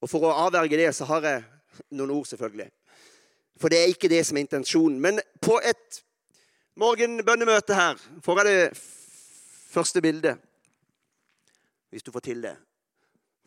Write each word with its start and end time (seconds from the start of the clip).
Og 0.00 0.10
for 0.10 0.24
å 0.24 0.36
avverge 0.46 0.78
det, 0.80 0.90
så 0.96 1.04
har 1.10 1.26
jeg 1.26 1.42
noen 1.96 2.12
ord, 2.14 2.28
selvfølgelig. 2.30 2.70
For 3.60 3.72
det 3.72 3.80
er 3.80 3.92
ikke 3.92 4.08
det 4.08 4.22
som 4.26 4.38
er 4.38 4.46
intensjonen. 4.46 5.00
Men 5.00 5.20
på 5.42 5.58
et 5.64 6.00
morgenbønnemøte 6.80 7.76
her 7.76 8.00
får 8.24 8.40
jeg 8.40 8.48
det 8.48 8.80
første 9.70 10.00
bildet. 10.00 10.40
Hvis 11.90 12.06
du 12.06 12.12
får 12.14 12.24
til 12.24 12.42
det. 12.42 12.56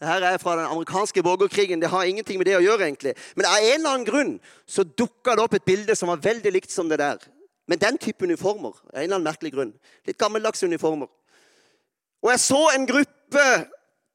Dette 0.04 0.28
er 0.28 0.42
fra 0.42 0.58
den 0.60 0.68
amerikanske 0.68 1.24
borgerkrigen. 1.24 1.82
Det 1.82 1.90
har 1.90 2.04
ingenting 2.04 2.38
med 2.38 2.46
det 2.50 2.58
å 2.58 2.64
gjøre. 2.64 2.86
egentlig. 2.86 3.16
Men 3.36 3.46
av 3.46 3.58
en 3.58 3.74
eller 3.80 3.90
annen 3.90 4.06
grunn 4.06 4.34
så 4.68 4.84
dukka 4.84 5.36
det 5.36 5.44
opp 5.44 5.54
et 5.54 5.66
bilde 5.66 5.96
som 5.96 6.12
var 6.12 6.22
veldig 6.22 6.52
likt 6.52 6.72
som 6.72 6.90
det 6.90 7.00
der. 7.00 7.24
Men 7.68 7.80
den 7.80 7.98
type 7.98 8.26
uniformer. 8.26 8.76
av 8.94 9.00
en 9.00 9.04
eller 9.04 9.16
annen 9.16 9.32
merkelig 9.32 9.54
grunn. 9.54 9.74
Litt 10.06 10.18
gammeldagse 10.18 10.66
uniformer. 10.66 11.08
Og 12.22 12.32
jeg 12.32 12.40
så 12.40 12.70
en 12.76 12.88
gruppe 12.88 13.46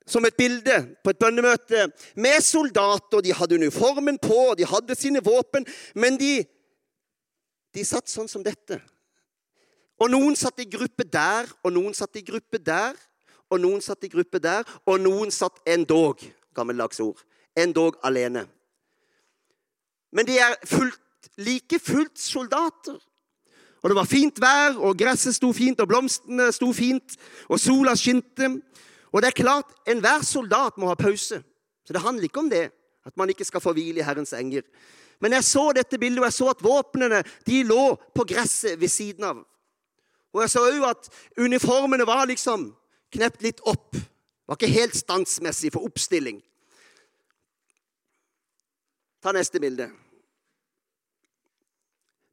som 0.08 0.24
et 0.24 0.36
bilde 0.36 0.76
på 1.04 1.12
et 1.12 1.20
bønnemøte 1.20 1.88
med 2.16 2.40
soldater. 2.44 3.22
De 3.24 3.34
hadde 3.34 3.58
uniformen 3.60 4.18
på, 4.18 4.54
de 4.58 4.66
hadde 4.68 4.96
sine 4.98 5.22
våpen, 5.24 5.66
men 5.94 6.18
de, 6.20 6.42
de 7.74 7.84
satt 7.84 8.10
sånn 8.10 8.30
som 8.30 8.44
dette. 8.44 8.80
Og 9.98 10.10
noen 10.12 10.36
satt 10.38 10.60
i 10.62 10.68
gruppe 10.70 11.04
der, 11.04 11.48
og 11.64 11.74
noen 11.74 11.96
satt 11.96 12.16
i 12.16 12.24
gruppe 12.26 12.60
der, 12.62 12.94
og 13.50 13.60
noen 13.60 13.82
satt 13.82 14.04
i 14.06 14.12
gruppe 14.12 14.40
der, 14.42 14.66
og 14.86 15.00
noen 15.02 15.32
satt 15.34 15.58
endog, 15.66 16.22
gammeldags 16.54 17.00
ord, 17.02 17.20
endog 17.58 17.98
alene. 18.06 18.44
Men 20.14 20.28
de 20.28 20.38
er 20.40 20.54
fullt, 20.64 21.30
like 21.42 21.80
fullt 21.82 22.18
soldater. 22.20 22.96
Og 23.82 23.90
det 23.90 23.96
var 23.96 24.08
fint 24.10 24.40
vær, 24.42 24.78
og 24.82 24.96
gresset 24.98 25.36
sto 25.36 25.52
fint, 25.54 25.80
og 25.80 25.90
blomstene 25.90 26.48
sto 26.54 26.70
fint, 26.74 27.14
og 27.48 27.60
sola 27.62 27.94
skinte. 27.98 28.50
Og 29.12 29.22
det 29.22 29.30
er 29.30 29.42
klart, 29.42 29.70
enhver 29.88 30.24
soldat 30.26 30.78
må 30.78 30.88
ha 30.90 30.96
pause. 30.98 31.42
Så 31.84 31.92
det 31.92 32.02
handler 32.02 32.28
ikke 32.28 32.42
om 32.42 32.50
det, 32.50 32.68
at 33.06 33.16
man 33.16 33.30
ikke 33.32 33.46
skal 33.48 33.62
få 33.64 33.72
hvile 33.72 34.02
i 34.02 34.04
Herrens 34.04 34.34
enger. 34.36 34.66
Men 35.20 35.32
jeg 35.32 35.44
så 35.44 35.70
dette 35.74 35.98
bildet, 35.98 36.20
og 36.20 36.28
jeg 36.28 36.36
så 36.36 36.50
at 36.52 36.62
våpnene 36.62 37.22
de 37.46 37.62
lå 37.66 37.94
på 38.14 38.26
gresset 38.28 38.80
ved 38.80 38.92
siden 38.92 39.24
av. 39.24 39.40
Og 40.36 40.42
jeg 40.44 40.52
så 40.52 40.66
òg 40.68 40.84
at 40.90 41.08
uniformene 41.40 42.06
var 42.06 42.28
liksom 42.28 42.68
knept 43.14 43.42
litt 43.42 43.62
opp. 43.66 43.96
Det 43.96 44.52
var 44.52 44.60
ikke 44.60 44.76
helt 44.76 44.96
standsmessig 44.96 45.72
for 45.72 45.88
oppstilling. 45.88 46.42
Ta 49.24 49.32
neste 49.34 49.60
bilde. 49.60 49.88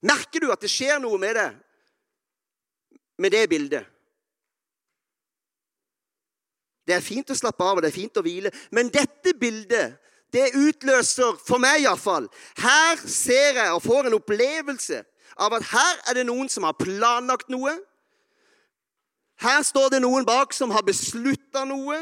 Merker 0.05 0.44
du 0.44 0.52
at 0.53 0.61
det 0.61 0.69
skjer 0.69 0.99
noe 1.02 1.17
med 1.17 1.39
det 1.39 1.49
med 3.17 3.31
det 3.31 3.47
bildet? 3.49 3.94
Det 6.86 6.94
er 6.95 7.03
fint 7.03 7.31
å 7.33 7.38
slappe 7.38 7.66
av 7.66 7.80
og 7.80 7.83
det 7.83 7.89
er 7.89 7.97
fint 7.97 8.17
å 8.17 8.23
hvile, 8.25 8.52
men 8.72 8.91
dette 8.94 9.33
bildet 9.39 9.97
det 10.36 10.52
utløser, 10.58 11.38
for 11.47 11.61
meg 11.64 11.86
iallfall 11.86 12.25
Her 12.59 13.00
ser 13.08 13.59
jeg 13.61 13.72
og 13.72 13.83
får 13.86 14.09
en 14.09 14.17
opplevelse 14.17 15.03
av 15.39 15.53
at 15.58 15.67
her 15.67 16.02
er 16.09 16.17
det 16.19 16.25
noen 16.27 16.47
som 16.52 16.64
har 16.64 16.77
planlagt 16.80 17.50
noe. 17.52 17.73
Her 19.44 19.64
står 19.67 19.89
det 19.92 20.00
noen 20.00 20.23
bak 20.27 20.53
som 20.55 20.72
har 20.72 20.86
beslutta 20.88 21.66
noe, 21.67 21.97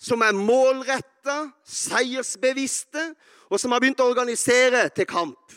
som 0.00 0.22
er 0.24 0.32
målretta, 0.32 1.50
seiersbevisste, 1.68 3.10
og 3.52 3.60
som 3.60 3.74
har 3.74 3.82
begynt 3.82 4.00
å 4.00 4.08
organisere 4.08 4.86
til 4.96 5.08
kamp. 5.10 5.52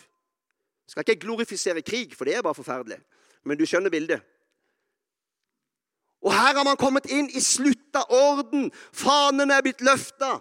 Jeg 0.83 0.91
skal 0.91 1.05
ikke 1.05 1.23
glorifisere 1.23 1.85
krig, 1.85 2.17
for 2.17 2.27
det 2.27 2.35
er 2.35 2.43
bare 2.43 2.57
forferdelig. 2.57 2.99
Men 3.47 3.57
du 3.57 3.63
skjønner 3.69 3.93
bildet. 3.93 4.19
Og 6.23 6.33
her 6.33 6.55
har 6.55 6.63
man 6.63 6.79
kommet 6.79 7.09
inn 7.11 7.27
i 7.29 7.41
slutta 7.43 8.05
orden. 8.09 8.69
Fanene 8.95 9.57
er 9.57 9.65
blitt 9.65 9.83
løfta. 9.83 10.37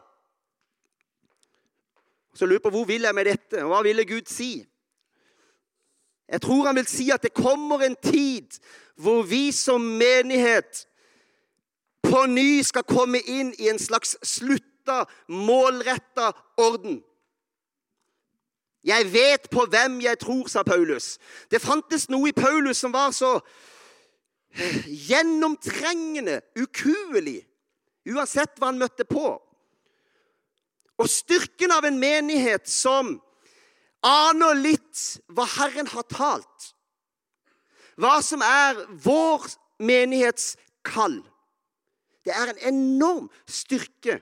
Så 2.34 2.46
lurer 2.46 2.60
jeg 2.60 2.66
på 2.66 2.72
hvor 2.76 2.86
vil 2.88 3.02
jeg 3.02 3.14
med 3.14 3.28
dette, 3.28 3.64
hva 3.66 3.82
ville 3.84 4.06
Gud 4.08 4.30
si? 4.30 4.54
Jeg 6.32 6.40
tror 6.40 6.70
han 6.70 6.78
vil 6.78 6.88
si 6.88 7.10
at 7.12 7.22
det 7.22 7.34
kommer 7.36 7.82
en 7.84 7.96
tid 8.02 8.56
hvor 8.96 9.22
vi 9.26 9.50
som 9.52 9.82
menighet 9.98 10.86
på 12.02 12.26
ny 12.26 12.62
skal 12.64 12.86
komme 12.88 13.20
inn 13.20 13.52
i 13.58 13.68
en 13.68 13.80
slags 13.80 14.16
slutta, 14.22 15.04
målretta 15.28 16.30
orden. 16.56 17.02
Jeg 18.84 19.12
vet 19.12 19.50
på 19.50 19.66
hvem 19.70 20.00
jeg 20.02 20.18
tror, 20.18 20.48
sa 20.50 20.62
Paulus. 20.62 21.18
Det 21.50 21.62
fantes 21.62 22.08
noe 22.10 22.32
i 22.32 22.36
Paulus 22.36 22.80
som 22.82 22.94
var 22.94 23.12
så 23.14 23.36
gjennomtrengende, 24.86 26.40
ukuelig, 26.58 27.40
uansett 28.12 28.58
hva 28.58 28.70
han 28.70 28.80
møtte 28.80 29.06
på. 29.08 29.36
Og 31.00 31.08
styrken 31.10 31.72
av 31.74 31.86
en 31.88 31.98
menighet 31.98 32.68
som 32.68 33.16
aner 34.04 34.58
litt 34.58 35.02
hva 35.32 35.46
Herren 35.56 35.88
har 35.92 36.06
talt, 36.10 36.72
hva 37.96 38.18
som 38.24 38.42
er 38.44 38.78
vår 39.04 39.46
menighets 39.82 40.54
kall. 40.86 41.20
Det 42.22 42.34
er 42.34 42.52
en 42.52 42.60
enorm 42.74 43.30
styrke 43.50 44.20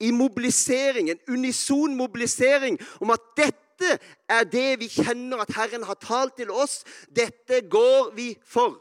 i 0.00 0.10
mobilisering, 0.14 1.10
en 1.10 1.24
unison 1.28 1.96
mobilisering 1.96 2.78
om 3.00 3.12
at 3.14 3.24
dette 3.36 3.96
er 4.30 4.46
det 4.48 4.80
vi 4.80 4.90
kjenner 4.92 5.42
at 5.42 5.52
Herren 5.56 5.84
har 5.88 5.98
talt 6.00 6.36
til 6.38 6.52
oss. 6.52 6.82
Dette 7.08 7.62
går 7.70 8.14
vi 8.16 8.32
for. 8.44 8.78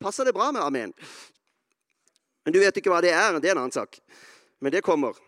Passer 0.00 0.24
det 0.24 0.32
bra 0.32 0.52
med 0.52 0.62
amen. 0.62 0.92
Men 2.44 2.54
du 2.54 2.60
vet 2.62 2.76
ikke 2.76 2.90
hva 2.92 3.02
det 3.04 3.12
er. 3.14 3.38
Det 3.40 3.50
er 3.50 3.56
en 3.56 3.64
annen 3.64 3.74
sak. 3.74 3.98
Men 4.62 4.72
det 4.72 4.84
kommer. 4.86 5.18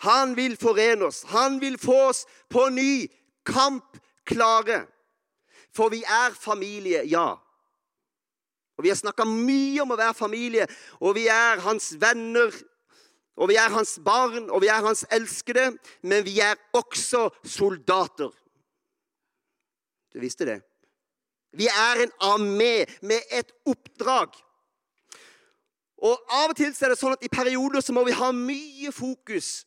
Han 0.00 0.34
vil 0.36 0.56
forene 0.60 1.10
oss. 1.10 1.22
Han 1.32 1.60
vil 1.60 1.78
få 1.78 1.96
oss 2.08 2.24
på 2.48 2.68
ny 2.72 3.06
kampklare. 3.46 4.86
For 5.76 5.92
vi 5.92 6.02
er 6.02 6.34
familie, 6.34 7.04
ja. 7.08 7.36
Og 8.80 8.84
Vi 8.84 8.88
har 8.88 8.96
snakka 8.96 9.26
mye 9.28 9.82
om 9.82 9.90
å 9.92 9.96
være 10.00 10.16
familie, 10.16 10.64
og 11.04 11.12
vi 11.18 11.26
er 11.28 11.60
hans 11.60 11.92
venner. 12.00 12.54
Og 13.36 13.50
vi 13.50 13.58
er 13.60 13.68
hans 13.68 13.98
barn, 14.04 14.48
og 14.48 14.62
vi 14.64 14.70
er 14.72 14.80
hans 14.80 15.04
elskede, 15.12 15.74
men 16.02 16.24
vi 16.24 16.38
er 16.40 16.56
også 16.72 17.28
soldater. 17.44 18.32
Du 20.12 20.20
visste 20.20 20.48
det? 20.48 20.58
Vi 21.52 21.66
er 21.66 22.04
en 22.04 22.12
armé 22.20 22.84
med 23.02 23.20
et 23.30 23.52
oppdrag. 23.66 24.34
Og 26.00 26.20
Av 26.32 26.52
og 26.52 26.56
til 26.56 26.70
er 26.70 26.92
det 26.92 26.98
sånn 27.00 27.16
at 27.16 27.24
i 27.26 27.32
perioder 27.32 27.82
så 27.84 27.92
må 27.92 28.04
vi 28.06 28.16
ha 28.16 28.30
mye 28.32 28.92
fokus 28.94 29.66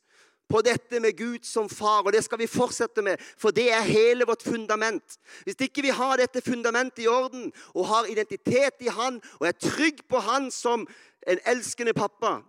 på 0.50 0.62
dette 0.66 1.00
med 1.02 1.18
Gud 1.18 1.46
som 1.48 1.70
far, 1.70 2.04
og 2.04 2.12
det 2.14 2.24
skal 2.26 2.38
vi 2.42 2.48
fortsette 2.50 3.02
med, 3.02 3.22
for 3.38 3.56
det 3.56 3.70
er 3.74 3.86
hele 3.88 4.26
vårt 4.30 4.44
fundament. 4.46 5.18
Hvis 5.46 5.62
ikke 5.66 5.86
vi 5.86 5.94
har 5.94 6.18
dette 6.20 6.44
fundamentet 6.46 7.06
i 7.06 7.10
orden 7.10 7.52
og 7.74 7.88
har 7.90 8.10
identitet 8.12 8.84
i 8.86 8.92
Han 8.94 9.22
og 9.40 9.48
er 9.48 9.58
trygg 9.58 10.04
på 10.10 10.22
Han 10.22 10.52
som 10.52 10.88
en 11.28 11.42
elskende 11.46 11.94
pappa, 11.94 12.42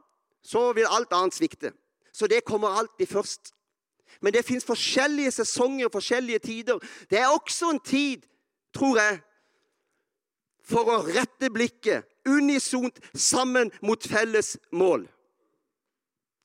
så 0.42 0.72
vil 0.76 0.90
alt 0.90 1.12
annet 1.12 1.36
svikte. 1.36 1.72
Så 2.12 2.26
det 2.26 2.44
kommer 2.44 2.76
alltid 2.76 3.08
først. 3.08 3.52
Men 4.20 4.32
det 4.32 4.44
fins 4.44 4.64
forskjellige 4.64 5.30
sesonger, 5.30 5.88
forskjellige 5.92 6.38
tider. 6.38 6.78
Det 7.10 7.18
er 7.18 7.32
også 7.32 7.70
en 7.70 7.80
tid 7.80 8.22
tror 8.74 8.98
jeg, 9.00 9.20
for 10.64 10.88
å 10.88 11.02
rette 11.04 11.50
blikket 11.52 12.08
unisont 12.24 12.96
sammen 13.12 13.72
mot 13.84 14.00
felles 14.08 14.54
mål. 14.72 15.04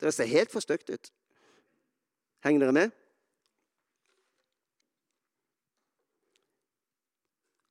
Dere 0.00 0.12
ser 0.12 0.28
helt 0.28 0.52
for 0.52 0.64
stygt 0.64 0.92
ut. 0.92 1.12
Henger 2.44 2.66
dere 2.66 2.76
med? 2.76 2.96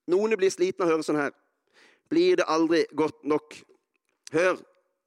Noen 0.10 0.34
blir 0.38 0.50
slitne 0.54 0.86
av 0.86 0.90
å 0.90 0.96
høre 0.96 1.06
sånn 1.06 1.22
her. 1.22 1.34
Blir 2.10 2.40
det 2.40 2.50
aldri 2.50 2.82
godt 2.98 3.22
nok? 3.30 3.54
Hør, 4.34 4.58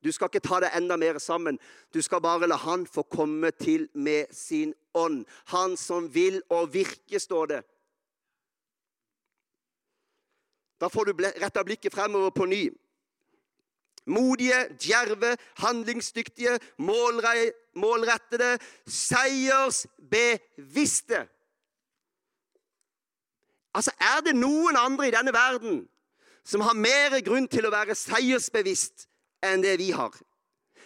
du 0.02 0.10
skal 0.14 0.30
ikke 0.30 0.42
ta 0.42 0.60
det 0.62 0.70
enda 0.78 0.96
mer 0.98 1.18
sammen. 1.22 1.58
Du 1.94 1.98
skal 2.02 2.22
bare 2.22 2.46
la 2.46 2.56
Han 2.56 2.86
få 2.86 3.02
komme 3.02 3.50
til 3.50 3.88
med 3.94 4.30
sin 4.34 4.74
ånd. 4.94 5.24
Han 5.54 5.76
som 5.76 6.06
vil 6.14 6.42
og 6.50 6.72
virke, 6.74 7.18
står 7.18 7.46
det. 7.46 7.60
Da 10.82 10.90
får 10.90 11.04
du 11.04 11.12
retta 11.22 11.64
blikket 11.64 11.94
fremover 11.94 12.30
på 12.30 12.46
ny. 12.50 12.70
Modige, 14.06 14.68
djerve, 14.82 15.36
handlingsdyktige, 15.62 16.58
målrettede, 17.74 18.58
seiersbevisste. 18.86 21.28
Altså, 23.74 23.90
Er 24.00 24.20
det 24.26 24.36
noen 24.36 24.76
andre 24.76 25.08
i 25.08 25.10
denne 25.14 25.32
verden 25.32 25.88
som 26.44 26.60
har 26.60 26.74
mer 26.74 27.20
grunn 27.22 27.48
til 27.48 27.66
å 27.66 27.70
være 27.70 27.94
seiersbevisst 27.94 29.08
enn 29.46 29.62
det 29.62 29.78
vi 29.78 29.90
har? 29.94 30.10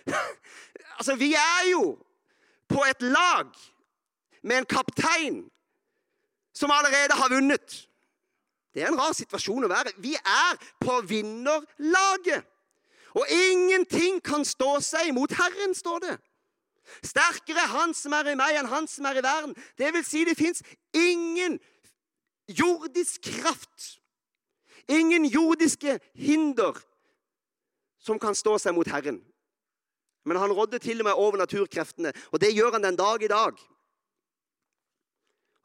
altså, 0.99 1.17
Vi 1.17 1.35
er 1.35 1.71
jo 1.73 1.99
på 2.69 2.85
et 2.85 3.03
lag 3.03 3.49
med 4.43 4.57
en 4.59 4.67
kaptein 4.67 5.51
som 6.53 6.71
allerede 6.71 7.15
har 7.17 7.29
vunnet. 7.33 7.89
Det 8.77 8.85
er 8.85 8.91
en 8.93 8.99
rar 9.01 9.15
situasjon 9.17 9.65
å 9.65 9.73
være. 9.73 9.95
Vi 10.05 10.13
er 10.21 10.59
på 10.85 10.99
vinnerlaget. 11.09 12.45
Og 13.17 13.31
ingenting 13.33 14.19
kan 14.21 14.45
stå 14.45 14.75
seg 14.85 15.15
mot 15.17 15.33
Herren, 15.33 15.73
står 15.75 16.03
det. 16.05 16.17
Sterkere 17.01 17.63
er 17.65 17.73
Han 17.73 17.95
som 17.97 18.13
er 18.13 18.29
i 18.29 18.37
meg, 18.37 18.59
enn 18.61 18.69
Han 18.69 18.85
som 18.87 19.09
er 19.09 19.17
i 19.17 19.25
verden. 19.25 19.55
Det 19.81 19.89
vil 19.95 20.05
si, 20.05 20.27
det 20.29 20.37
fins 20.37 20.61
ingen 20.93 21.57
jordisk 22.53 23.25
kraft, 23.41 23.97
ingen 24.89 25.25
jordiske 25.25 25.97
hinder, 26.15 26.77
som 27.99 28.21
kan 28.21 28.37
stå 28.37 28.59
seg 28.61 28.77
mot 28.77 28.93
Herren. 28.93 29.23
Men 30.27 30.37
han 30.37 30.53
rådde 30.53 30.79
til 30.85 31.01
og 31.01 31.09
med 31.09 31.17
over 31.17 31.41
naturkreftene, 31.41 32.13
og 32.31 32.41
det 32.45 32.53
gjør 32.53 32.77
han 32.77 32.85
den 32.85 33.01
dag 33.01 33.25
i 33.25 33.33
dag. 33.33 33.57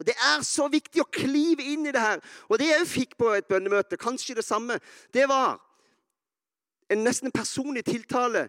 Og 0.01 0.07
Det 0.07 0.15
er 0.17 0.41
så 0.41 0.65
viktig 0.65 1.03
å 1.03 1.11
klive 1.13 1.61
inn 1.61 1.85
i 1.85 1.91
det 1.93 2.01
her. 2.01 2.21
Og 2.49 2.57
det 2.57 2.71
jeg 2.71 2.87
fikk 2.89 3.11
på 3.21 3.27
et 3.37 3.45
bønnemøte, 3.45 3.99
kanskje 4.01 4.39
det 4.39 4.45
samme, 4.45 4.79
det 5.13 5.27
var 5.29 5.59
en 6.89 7.03
nesten 7.05 7.29
personlig 7.29 7.83
tiltale. 7.85 8.47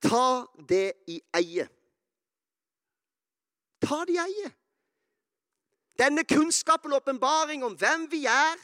Ta 0.00 0.46
det 0.70 0.94
i 1.12 1.18
eie. 1.36 1.68
Ta 3.84 4.00
det 4.08 4.16
i 4.16 4.22
eie. 4.24 4.54
Denne 6.00 6.24
kunnskapen 6.24 6.96
og 6.96 7.04
åpenbaring 7.04 7.64
om 7.68 7.76
hvem 7.76 8.08
vi 8.08 8.24
er, 8.24 8.56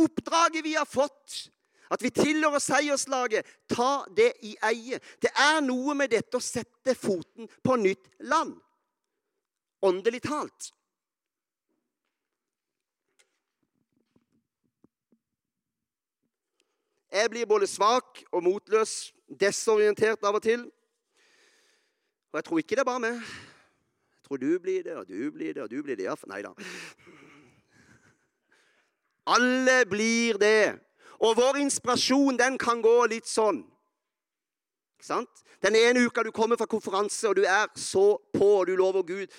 oppdraget 0.00 0.64
vi 0.64 0.74
har 0.80 0.88
fått, 0.88 1.50
at 1.92 2.00
vi 2.00 2.08
tilhører 2.08 2.64
seierslaget, 2.64 3.44
ta 3.68 4.06
det 4.16 4.32
i 4.48 4.56
eie. 4.64 5.04
Det 5.20 5.36
er 5.36 5.60
noe 5.60 5.92
med 5.92 6.16
dette 6.16 6.40
å 6.40 6.44
sette 6.44 6.96
foten 6.96 7.52
på 7.60 7.76
nytt 7.84 8.14
land. 8.32 8.56
Åndelig 9.84 10.24
talt. 10.24 10.72
Jeg 17.12 17.30
blir 17.30 17.46
både 17.46 17.66
svak 17.66 18.22
og 18.30 18.42
motløs, 18.46 19.12
desorientert 19.40 20.22
av 20.22 20.36
og 20.38 20.42
til. 20.42 20.66
Og 22.30 22.38
jeg 22.38 22.44
tror 22.46 22.58
ikke 22.62 22.76
det 22.76 22.84
er 22.84 22.90
bare 22.90 23.02
meg. 23.02 23.16
Jeg 24.14 24.28
tror 24.28 24.38
du 24.38 24.58
blir 24.62 24.84
det, 24.86 24.94
og 24.96 25.08
du 25.08 25.30
blir 25.34 25.54
det, 25.54 25.62
og 25.62 25.70
du 25.70 25.82
blir 25.82 25.98
det. 25.98 26.06
Ja, 26.06 26.14
nei 26.30 26.42
da. 26.46 26.52
Alle 29.26 29.82
blir 29.90 30.38
det. 30.38 30.78
Og 31.18 31.34
vår 31.36 31.58
inspirasjon 31.64 32.38
den 32.38 32.58
kan 32.58 32.82
gå 32.82 32.94
litt 33.10 33.26
sånn. 33.28 33.64
Ikke 35.00 35.08
sant? 35.08 35.42
Den 35.60 35.76
ene 35.76 36.06
uka 36.06 36.22
du 36.24 36.30
kommer 36.32 36.56
fra 36.56 36.70
konferanse, 36.70 37.26
og 37.28 37.36
du 37.36 37.42
er 37.42 37.66
så 37.76 38.14
på, 38.32 38.52
og 38.60 38.70
du 38.70 38.76
lover 38.78 39.02
Gud 39.02 39.34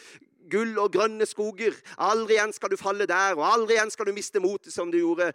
gull 0.51 0.75
og 0.81 0.91
grønne 0.91 1.25
skoger. 1.29 1.75
Aldri 2.01 2.35
igjen 2.35 2.53
skal 2.56 2.74
du 2.74 2.77
falle 2.79 3.07
der, 3.09 3.38
og 3.38 3.45
aldri 3.47 3.77
igjen 3.77 3.94
skal 3.94 4.09
du 4.09 4.13
miste 4.15 4.41
motet 4.44 4.74
som 4.74 4.91
du 4.91 5.00
gjorde 5.00 5.31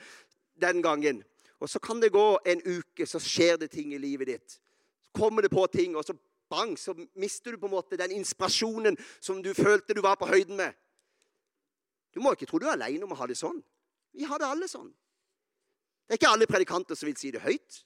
den 0.61 0.83
gangen. 0.85 1.23
Og 1.61 1.71
så 1.71 1.81
kan 1.81 2.01
det 2.03 2.13
gå 2.13 2.39
en 2.47 2.63
uke, 2.65 3.07
så 3.07 3.21
skjer 3.23 3.57
det 3.57 3.71
ting 3.73 3.95
i 3.95 4.01
livet 4.01 4.29
ditt. 4.29 4.59
Så 5.07 5.13
kommer 5.17 5.43
det 5.43 5.51
på 5.51 5.67
ting, 5.73 5.97
og 5.97 6.05
så 6.05 6.17
bang, 6.51 6.77
så 6.79 6.95
mister 7.15 7.53
du 7.53 7.59
på 7.59 7.67
en 7.67 7.77
måte 7.77 7.99
den 7.99 8.13
inspirasjonen 8.19 8.99
som 9.21 9.43
du 9.43 9.55
følte 9.55 9.95
du 9.95 10.03
var 10.05 10.19
på 10.21 10.29
høyden 10.29 10.57
med. 10.57 10.77
Du 12.15 12.21
må 12.21 12.33
ikke 12.33 12.47
tro 12.49 12.61
du 12.61 12.69
er 12.69 12.77
aleine 12.77 13.05
om 13.05 13.13
å 13.13 13.19
ha 13.19 13.27
det 13.29 13.39
sånn. 13.39 13.59
Vi 14.17 14.25
har 14.25 14.41
det 14.41 14.49
alle 14.49 14.69
sånn. 14.69 14.89
Det 16.07 16.15
er 16.15 16.21
ikke 16.21 16.33
alle 16.33 16.49
predikanter 16.49 16.97
som 16.97 17.09
vil 17.09 17.19
si 17.19 17.33
det 17.35 17.43
høyt, 17.45 17.83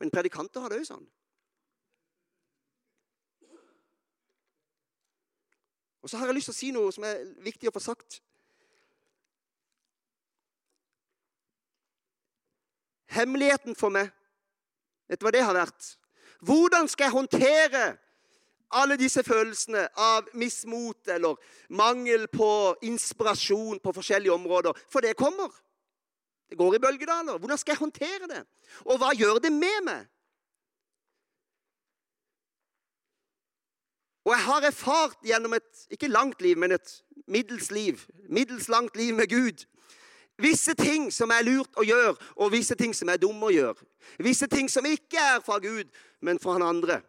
men 0.00 0.10
predikanter 0.10 0.64
har 0.64 0.72
det 0.72 0.80
òg 0.80 0.88
sånn. 0.88 1.06
Og 6.02 6.10
så 6.10 6.16
har 6.16 6.30
jeg 6.30 6.38
lyst 6.38 6.48
til 6.48 6.54
å 6.54 6.58
si 6.58 6.70
noe 6.72 6.94
som 6.94 7.04
er 7.04 7.20
viktig 7.44 7.68
å 7.68 7.74
få 7.74 7.82
sagt. 7.84 8.22
Hemmeligheten 13.08 13.76
for 13.78 13.94
meg 13.94 14.12
Vet 15.08 15.22
du 15.22 15.24
hva 15.24 15.32
det 15.32 15.40
har 15.40 15.56
vært? 15.56 15.94
Hvordan 16.44 16.88
skal 16.92 17.08
jeg 17.08 17.16
håndtere 17.16 17.84
alle 18.76 18.98
disse 19.00 19.22
følelsene 19.24 19.86
av 19.96 20.28
mismot 20.36 21.08
eller 21.08 21.38
mangel 21.72 22.26
på 22.28 22.50
inspirasjon 22.84 23.80
på 23.80 23.94
forskjellige 23.96 24.34
områder? 24.34 24.76
For 24.92 25.00
det 25.00 25.16
kommer. 25.16 25.48
Det 26.48 26.58
går 26.60 26.76
i 26.76 26.82
bølgedaler. 26.84 27.38
Hvordan 27.38 27.58
skal 27.58 27.72
jeg 27.72 27.80
håndtere 27.80 28.28
det? 28.28 28.44
Og 28.84 29.00
hva 29.00 29.14
gjør 29.16 29.40
det 29.40 29.52
med 29.52 29.80
meg? 29.88 30.04
Og 34.28 34.34
jeg 34.34 34.44
har 34.44 34.68
erfart 34.68 35.24
gjennom 35.24 35.56
et 35.56 35.86
ikke 35.96 36.12
langt 36.12 36.42
liv, 36.44 36.58
men 36.60 36.76
et 36.76 36.90
middels 37.26 37.70
liv, 37.72 38.04
middels 38.28 38.68
langt 38.68 38.96
liv 38.96 39.14
med 39.16 39.30
Gud 39.32 39.64
Visse 40.38 40.74
ting 40.78 41.08
som 41.12 41.32
er 41.34 41.42
lurt 41.46 41.78
å 41.78 41.84
gjøre, 41.86 42.14
og 42.38 42.52
visse 42.54 42.76
ting 42.78 42.92
som 42.94 43.10
er 43.10 43.18
dumme 43.18 43.48
å 43.48 43.54
gjøre. 43.54 43.86
Visse 44.22 44.46
ting 44.50 44.68
som 44.70 44.86
ikke 44.86 45.18
er 45.18 45.40
fra 45.42 45.58
Gud, 45.62 45.90
men 46.22 46.38
fra 46.38 46.54
han 46.54 46.66
andre. 46.66 47.00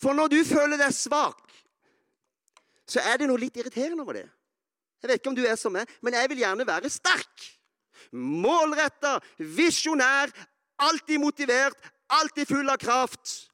For 0.00 0.16
når 0.16 0.32
du 0.32 0.40
føler 0.48 0.80
deg 0.80 0.96
svak, 0.96 1.44
så 2.88 3.04
er 3.04 3.20
det 3.20 3.28
noe 3.28 3.40
litt 3.40 3.56
irriterende 3.56 4.04
over 4.04 4.18
det. 4.18 4.26
Jeg 5.00 5.10
vet 5.10 5.20
ikke 5.20 5.32
om 5.32 5.36
du 5.36 5.44
er 5.44 5.56
som 5.60 5.72
meg, 5.72 5.88
men 6.00 6.16
jeg 6.16 6.32
vil 6.32 6.40
gjerne 6.40 6.66
være 6.68 6.90
sterk. 6.92 7.48
Målretta, 8.16 9.18
visjonær, 9.36 10.32
alltid 10.80 11.20
motivert, 11.20 11.76
alltid 12.08 12.48
full 12.48 12.68
av 12.72 12.80
kraft. 12.80 13.50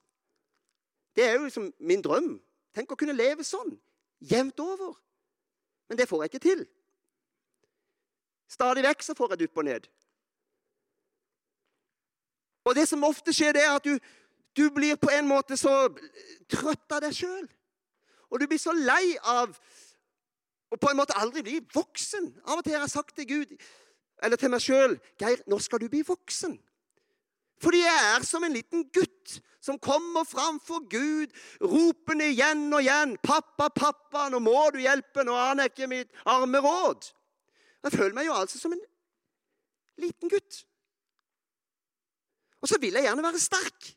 Det 1.15 1.27
er 1.27 1.37
jo 1.37 1.47
liksom 1.49 1.71
min 1.83 2.03
drøm. 2.03 2.37
Tenk 2.75 2.95
å 2.95 2.99
kunne 2.99 3.17
leve 3.19 3.47
sånn. 3.47 3.75
Jevnt 4.23 4.63
over. 4.63 4.95
Men 5.91 5.99
det 5.99 6.07
får 6.09 6.23
jeg 6.23 6.31
ikke 6.31 6.45
til. 6.45 6.61
Stadig 8.51 8.85
vekk 8.87 9.03
så 9.03 9.15
får 9.19 9.33
jeg 9.33 9.41
det 9.41 9.49
opp 9.51 9.61
og 9.63 9.67
ned. 9.67 9.89
Og 12.71 12.77
det 12.79 12.87
som 12.87 13.05
ofte 13.09 13.35
skjer, 13.35 13.57
det 13.57 13.65
er 13.67 13.75
at 13.75 13.85
du, 13.85 13.99
du 14.55 14.71
blir 14.75 14.95
på 15.03 15.11
en 15.11 15.27
måte 15.27 15.59
så 15.59 15.75
trøtt 16.51 16.95
av 16.95 17.03
deg 17.03 17.17
sjøl. 17.17 17.47
Og 18.31 18.39
du 18.39 18.47
blir 18.47 18.63
så 18.63 18.75
lei 18.77 19.17
av 19.27 19.57
og 20.71 20.79
på 20.79 20.91
en 20.93 21.01
måte 21.01 21.17
aldri 21.19 21.43
bli 21.43 21.59
voksen. 21.75 22.29
Av 22.47 22.61
og 22.61 22.65
til 22.65 22.77
har 22.77 22.85
jeg 22.87 22.95
sagt 22.95 23.17
til 23.19 23.27
Gud 23.27 23.55
eller 24.23 24.39
til 24.39 24.53
meg 24.53 24.63
sjøl 24.63 24.99
Geir, 25.19 25.41
nå 25.51 25.59
skal 25.59 25.83
du 25.83 25.89
bli 25.91 26.05
voksen. 26.07 26.55
Fordi 27.61 27.83
jeg 27.85 28.11
er 28.17 28.25
som 28.27 28.45
en 28.45 28.57
liten 28.57 28.87
gutt 28.95 29.41
som 29.61 29.77
kommer 29.79 30.25
framfor 30.25 30.87
Gud, 30.89 31.33
ropende 31.61 32.31
igjen 32.33 32.73
og 32.73 32.81
igjen 32.81 33.17
'Pappa, 33.21 33.69
pappa, 33.69 34.29
nå 34.33 34.41
må 34.41 34.71
du 34.73 34.81
hjelpe. 34.81 35.25
Nå 35.25 35.37
aner 35.37 35.69
jeg 35.69 35.75
ikke 35.75 35.91
mitt 35.93 36.23
arme 36.25 36.59
råd.' 36.65 37.13
Jeg 37.85 37.93
føler 37.93 38.17
meg 38.17 38.27
jo 38.27 38.37
altså 38.37 38.59
som 38.61 38.73
en 38.73 38.83
liten 40.01 40.29
gutt. 40.29 40.65
Og 42.61 42.69
så 42.69 42.77
vil 42.81 42.97
jeg 42.97 43.07
gjerne 43.09 43.25
være 43.25 43.41
sterk. 43.41 43.93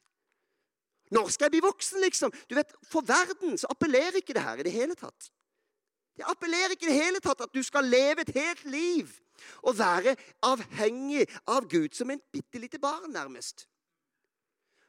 Når 1.11 1.29
skal 1.29 1.45
jeg 1.45 1.55
bli 1.55 1.63
voksen, 1.63 1.99
liksom? 2.01 2.31
Du 2.49 2.55
vet, 2.55 2.71
For 2.87 3.01
verden 3.01 3.57
så 3.57 3.67
appellerer 3.69 4.19
ikke 4.19 4.33
det 4.33 4.43
her 4.43 4.59
i 4.59 4.63
det 4.63 4.71
hele 4.71 4.95
tatt. 4.95 5.31
Det 6.15 6.25
appellerer 6.27 6.73
ikke 6.73 6.87
i 6.87 6.91
det 6.91 7.03
hele 7.03 7.19
tatt 7.19 7.41
at 7.41 7.53
du 7.53 7.63
skal 7.63 7.85
leve 7.85 8.21
et 8.21 8.33
helt 8.35 8.65
liv 8.65 9.11
og 9.63 9.77
være 9.77 10.15
avhengig 10.45 11.25
av 11.47 11.67
Gud 11.69 11.95
som 11.95 12.11
en 12.11 12.21
bitte 12.31 12.61
lite 12.61 12.79
barn, 12.81 13.11
nærmest. 13.11 13.67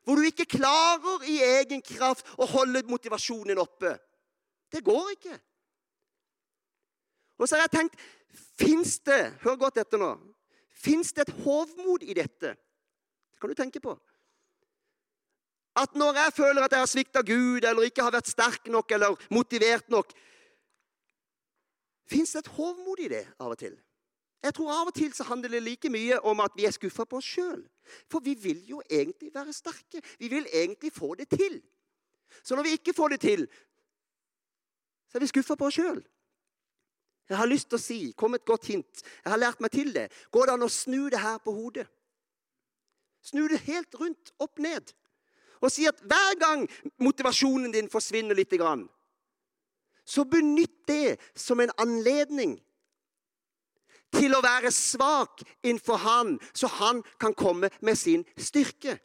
Hvor 0.04 0.20
du 0.20 0.26
ikke 0.28 0.48
klarer 0.58 1.24
i 1.28 1.38
egen 1.42 1.82
kraft 1.84 2.28
å 2.36 2.48
holde 2.48 2.84
motivasjonen 2.88 3.58
oppe. 3.58 3.94
Det 4.72 4.82
går 4.84 5.14
ikke. 5.14 5.38
Og 7.38 7.48
så 7.48 7.56
har 7.56 7.66
jeg 7.66 7.76
tenkt 7.78 8.04
Fins 8.58 8.96
det 9.06 9.36
hør 9.44 9.56
godt 9.58 9.78
etter 9.82 9.98
nå, 9.98 10.08
fins 10.74 11.12
det 11.14 11.24
et 11.24 11.36
hovmod 11.44 12.02
i 12.02 12.14
dette? 12.18 12.50
Det 13.30 13.38
kan 13.38 13.50
du 13.50 13.54
tenke 13.58 13.82
på. 13.82 13.94
At 15.78 15.94
når 15.98 16.18
jeg 16.18 16.34
føler 16.36 16.62
at 16.62 16.74
jeg 16.74 16.82
har 16.82 16.90
svikta 16.90 17.22
Gud, 17.26 17.62
eller 17.66 17.86
ikke 17.86 18.02
har 18.02 18.14
vært 18.14 18.30
sterk 18.30 18.66
nok 18.70 18.94
eller 18.94 19.18
motivert 19.34 19.90
nok, 19.90 20.14
Fins 22.04 22.34
det 22.34 22.42
et 22.44 22.52
hovmod 22.58 23.00
i 23.00 23.08
det 23.08 23.22
av 23.40 23.54
og 23.54 23.58
til? 23.58 23.78
Jeg 24.44 24.54
tror 24.54 24.72
Av 24.72 24.90
og 24.90 24.94
til 24.94 25.12
så 25.16 25.24
handler 25.24 25.54
det 25.54 25.62
like 25.64 25.88
mye 25.88 26.18
om 26.28 26.42
at 26.44 26.52
vi 26.56 26.66
er 26.68 26.74
skuffa 26.74 27.06
på 27.08 27.16
oss 27.16 27.28
sjøl. 27.36 27.62
For 28.12 28.20
vi 28.24 28.34
vil 28.36 28.60
jo 28.68 28.82
egentlig 28.90 29.30
være 29.34 29.52
sterke. 29.56 30.02
Vi 30.18 30.28
vil 30.28 30.46
egentlig 30.52 30.92
få 30.92 31.14
det 31.16 31.30
til. 31.32 31.62
Så 32.42 32.56
når 32.56 32.66
vi 32.68 32.74
ikke 32.76 32.92
får 32.96 33.14
det 33.14 33.20
til, 33.20 33.46
så 35.08 35.18
er 35.18 35.24
vi 35.24 35.30
skuffa 35.30 35.56
på 35.56 35.68
oss 35.70 35.78
sjøl. 35.78 36.02
Jeg 37.28 37.38
har 37.40 37.48
lyst 37.48 37.70
til 37.70 37.78
å 37.78 37.80
si, 37.80 37.98
kom 38.12 38.36
et 38.36 38.44
godt 38.44 38.66
hint, 38.68 39.00
jeg 39.24 39.32
har 39.32 39.40
lært 39.40 39.62
meg 39.64 39.72
til 39.72 39.94
det. 39.94 40.10
Går 40.34 40.44
det 40.44 40.56
an 40.58 40.66
å 40.66 40.68
snu 40.68 41.06
det 41.08 41.22
her 41.22 41.38
på 41.40 41.54
hodet? 41.56 41.86
Snu 43.24 43.46
det 43.48 43.62
helt 43.64 43.96
rundt, 43.96 44.34
opp 44.44 44.60
ned. 44.60 44.92
Og 45.64 45.72
si 45.72 45.86
at 45.88 46.02
hver 46.04 46.36
gang 46.36 46.66
motivasjonen 47.00 47.72
din 47.72 47.88
forsvinner 47.88 48.36
litt, 48.36 48.52
så 50.04 50.24
benytt 50.28 50.84
det 50.86 51.16
som 51.32 51.60
en 51.64 51.72
anledning 51.80 52.58
til 54.14 54.34
å 54.36 54.42
være 54.44 54.70
svak 54.74 55.42
innenfor 55.62 56.00
Han, 56.04 56.38
så 56.54 56.70
Han 56.80 57.02
kan 57.20 57.34
komme 57.34 57.70
med 57.80 57.98
sin 57.98 58.24
styrke. 58.36 58.98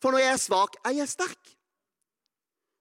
For 0.00 0.10
når 0.10 0.24
jeg 0.24 0.32
er 0.32 0.42
svak, 0.42 0.76
er 0.84 0.96
jeg 0.98 1.08
sterk. 1.08 1.54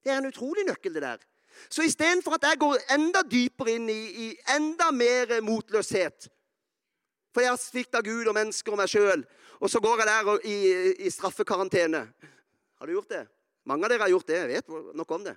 Det 0.04 0.12
er 0.12 0.20
en 0.20 0.32
utrolig 0.32 0.66
nøkkel, 0.68 0.94
det 0.94 1.04
der. 1.04 1.22
Så 1.70 1.86
istedenfor 1.86 2.36
at 2.36 2.48
jeg 2.50 2.60
går 2.60 2.82
enda 2.96 3.22
dypere 3.30 3.78
inn 3.78 3.90
i, 3.92 4.02
i 4.26 4.28
enda 4.56 4.90
mer 4.92 5.36
motløshet 5.46 6.26
For 7.34 7.44
jeg 7.44 7.52
har 7.54 7.62
svikta 7.62 8.02
Gud 8.02 8.28
og 8.28 8.36
mennesker 8.36 8.74
og 8.74 8.82
meg 8.82 8.90
sjøl, 8.90 9.24
og 9.62 9.70
så 9.70 9.80
går 9.82 10.02
jeg 10.02 10.10
der 10.10 10.46
i, 10.50 10.58
i 11.08 11.10
straffekarantene. 11.10 12.04
Har 12.78 12.90
du 12.90 12.94
gjort 12.94 13.10
det? 13.10 13.24
Mange 13.66 13.88
av 13.88 13.94
dere 13.94 14.06
har 14.06 14.12
gjort 14.12 14.28
det. 14.28 14.38
Jeg 14.42 14.50
vet 14.52 14.96
nok 14.98 15.12
om 15.16 15.24
det. 15.26 15.34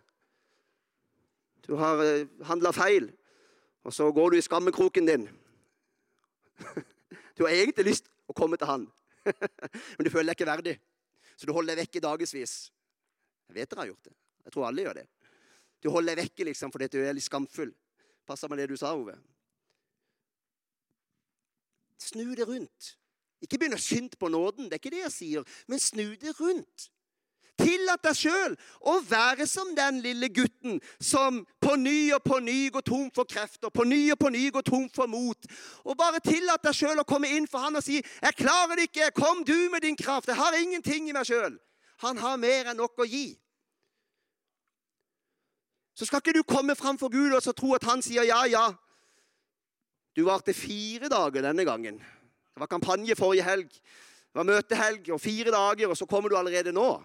Du 1.67 1.77
har 1.79 2.03
eh, 2.05 2.27
handla 2.45 2.73
feil, 2.75 3.09
og 3.87 3.95
så 3.95 4.11
går 4.13 4.35
du 4.35 4.39
i 4.39 4.45
skammekroken 4.45 5.09
din. 5.09 5.29
Du 7.37 7.45
har 7.45 7.53
egentlig 7.53 7.85
lyst 7.85 8.07
å 8.25 8.35
komme 8.37 8.57
til 8.57 8.69
han, 8.69 8.87
men 9.97 10.07
du 10.07 10.09
føler 10.09 10.31
deg 10.31 10.39
ikke 10.39 10.49
verdig. 10.49 10.73
Så 11.37 11.45
du 11.45 11.53
holder 11.53 11.75
deg 11.75 11.85
vekk 11.85 11.99
i 11.99 12.03
dagevis. 12.07 12.55
Jeg 13.51 13.59
vet 13.59 13.71
dere 13.71 13.83
har 13.83 13.91
gjort 13.91 14.09
det. 14.09 14.15
Jeg 14.47 14.55
tror 14.55 14.67
alle 14.71 14.87
gjør 14.87 14.97
det. 14.97 15.05
Du 15.85 15.91
holder 15.93 16.17
deg 16.17 16.25
vekke 16.25 16.47
liksom, 16.49 16.73
fordi 16.73 16.89
du 16.95 16.99
er 17.03 17.13
litt 17.17 17.27
skamfull. 17.27 17.75
Passer 18.27 18.51
med 18.51 18.63
det 18.63 18.71
du 18.73 18.77
sa, 18.81 18.95
Ove. 18.97 19.15
Snu 22.01 22.25
det 22.39 22.47
rundt. 22.49 22.95
Ikke 23.45 23.61
begynn 23.61 23.77
å 23.77 23.81
skynde 23.81 24.17
på 24.19 24.31
nåden, 24.33 24.71
det 24.71 24.79
er 24.79 24.81
ikke 24.81 24.95
det 24.95 25.03
jeg 25.05 25.15
sier, 25.15 25.57
men 25.69 25.83
snu 25.83 26.07
det 26.21 26.33
rundt. 26.41 26.89
Tillat 27.57 28.03
deg 28.05 28.17
sjøl 28.19 28.55
å 28.85 28.99
være 29.09 29.47
som 29.49 29.71
den 29.77 30.03
lille 30.05 30.29
gutten 30.29 30.77
som 31.01 31.39
på 31.63 31.77
ny 31.81 32.13
og 32.13 32.21
på 32.27 32.37
ny 32.45 32.69
går 32.75 32.85
tom 32.85 33.07
for 33.17 33.29
krefter, 33.29 33.73
på 33.73 33.87
ny 33.89 34.11
og 34.13 34.19
på 34.21 34.29
ny 34.35 34.51
går 34.53 34.67
tom 34.67 34.85
for 34.93 35.09
mot. 35.09 35.49
Og 35.85 35.97
bare 35.97 36.21
tillat 36.21 36.63
deg 36.67 36.77
sjøl 36.77 37.01
å 37.01 37.07
komme 37.09 37.31
inn 37.33 37.49
for 37.49 37.65
han 37.65 37.77
og 37.77 37.85
si 37.85 37.97
'Jeg 37.97 38.37
klarer 38.37 38.77
det 38.77 38.91
ikke. 38.91 39.11
Kom 39.15 39.45
du 39.45 39.71
med 39.71 39.83
din 39.83 39.97
kraft. 39.97 40.29
Jeg 40.29 40.37
har 40.37 40.53
ingenting 40.53 41.09
i 41.09 41.13
meg 41.13 41.25
sjøl.' 41.25 41.59
Han 41.99 42.19
har 42.19 42.37
mer 42.37 42.67
enn 42.69 42.77
nok 42.77 42.99
å 42.99 43.09
gi. 43.09 43.39
Så 45.97 46.05
skal 46.05 46.21
ikke 46.21 46.37
du 46.37 46.43
komme 46.43 46.75
fram 46.77 46.99
for 46.99 47.09
Gud 47.09 47.33
og 47.33 47.43
så 47.43 47.53
tro 47.57 47.73
at 47.75 47.85
han 47.89 48.03
sier 48.03 48.27
ja, 48.29 48.45
ja. 48.45 48.75
Du 50.17 50.25
varte 50.25 50.53
fire 50.53 51.09
dager 51.09 51.43
denne 51.43 51.65
gangen. 51.65 51.97
Det 51.97 52.61
var 52.61 52.67
kampanje 52.67 53.17
forrige 53.17 53.43
helg. 53.43 53.71
Det 53.73 54.37
var 54.37 54.45
møtehelg 54.45 55.11
og 55.13 55.21
fire 55.21 55.53
dager, 55.53 55.89
og 55.89 55.97
så 55.97 56.07
kommer 56.07 56.29
du 56.29 56.37
allerede 56.37 56.73
nå. 56.73 57.03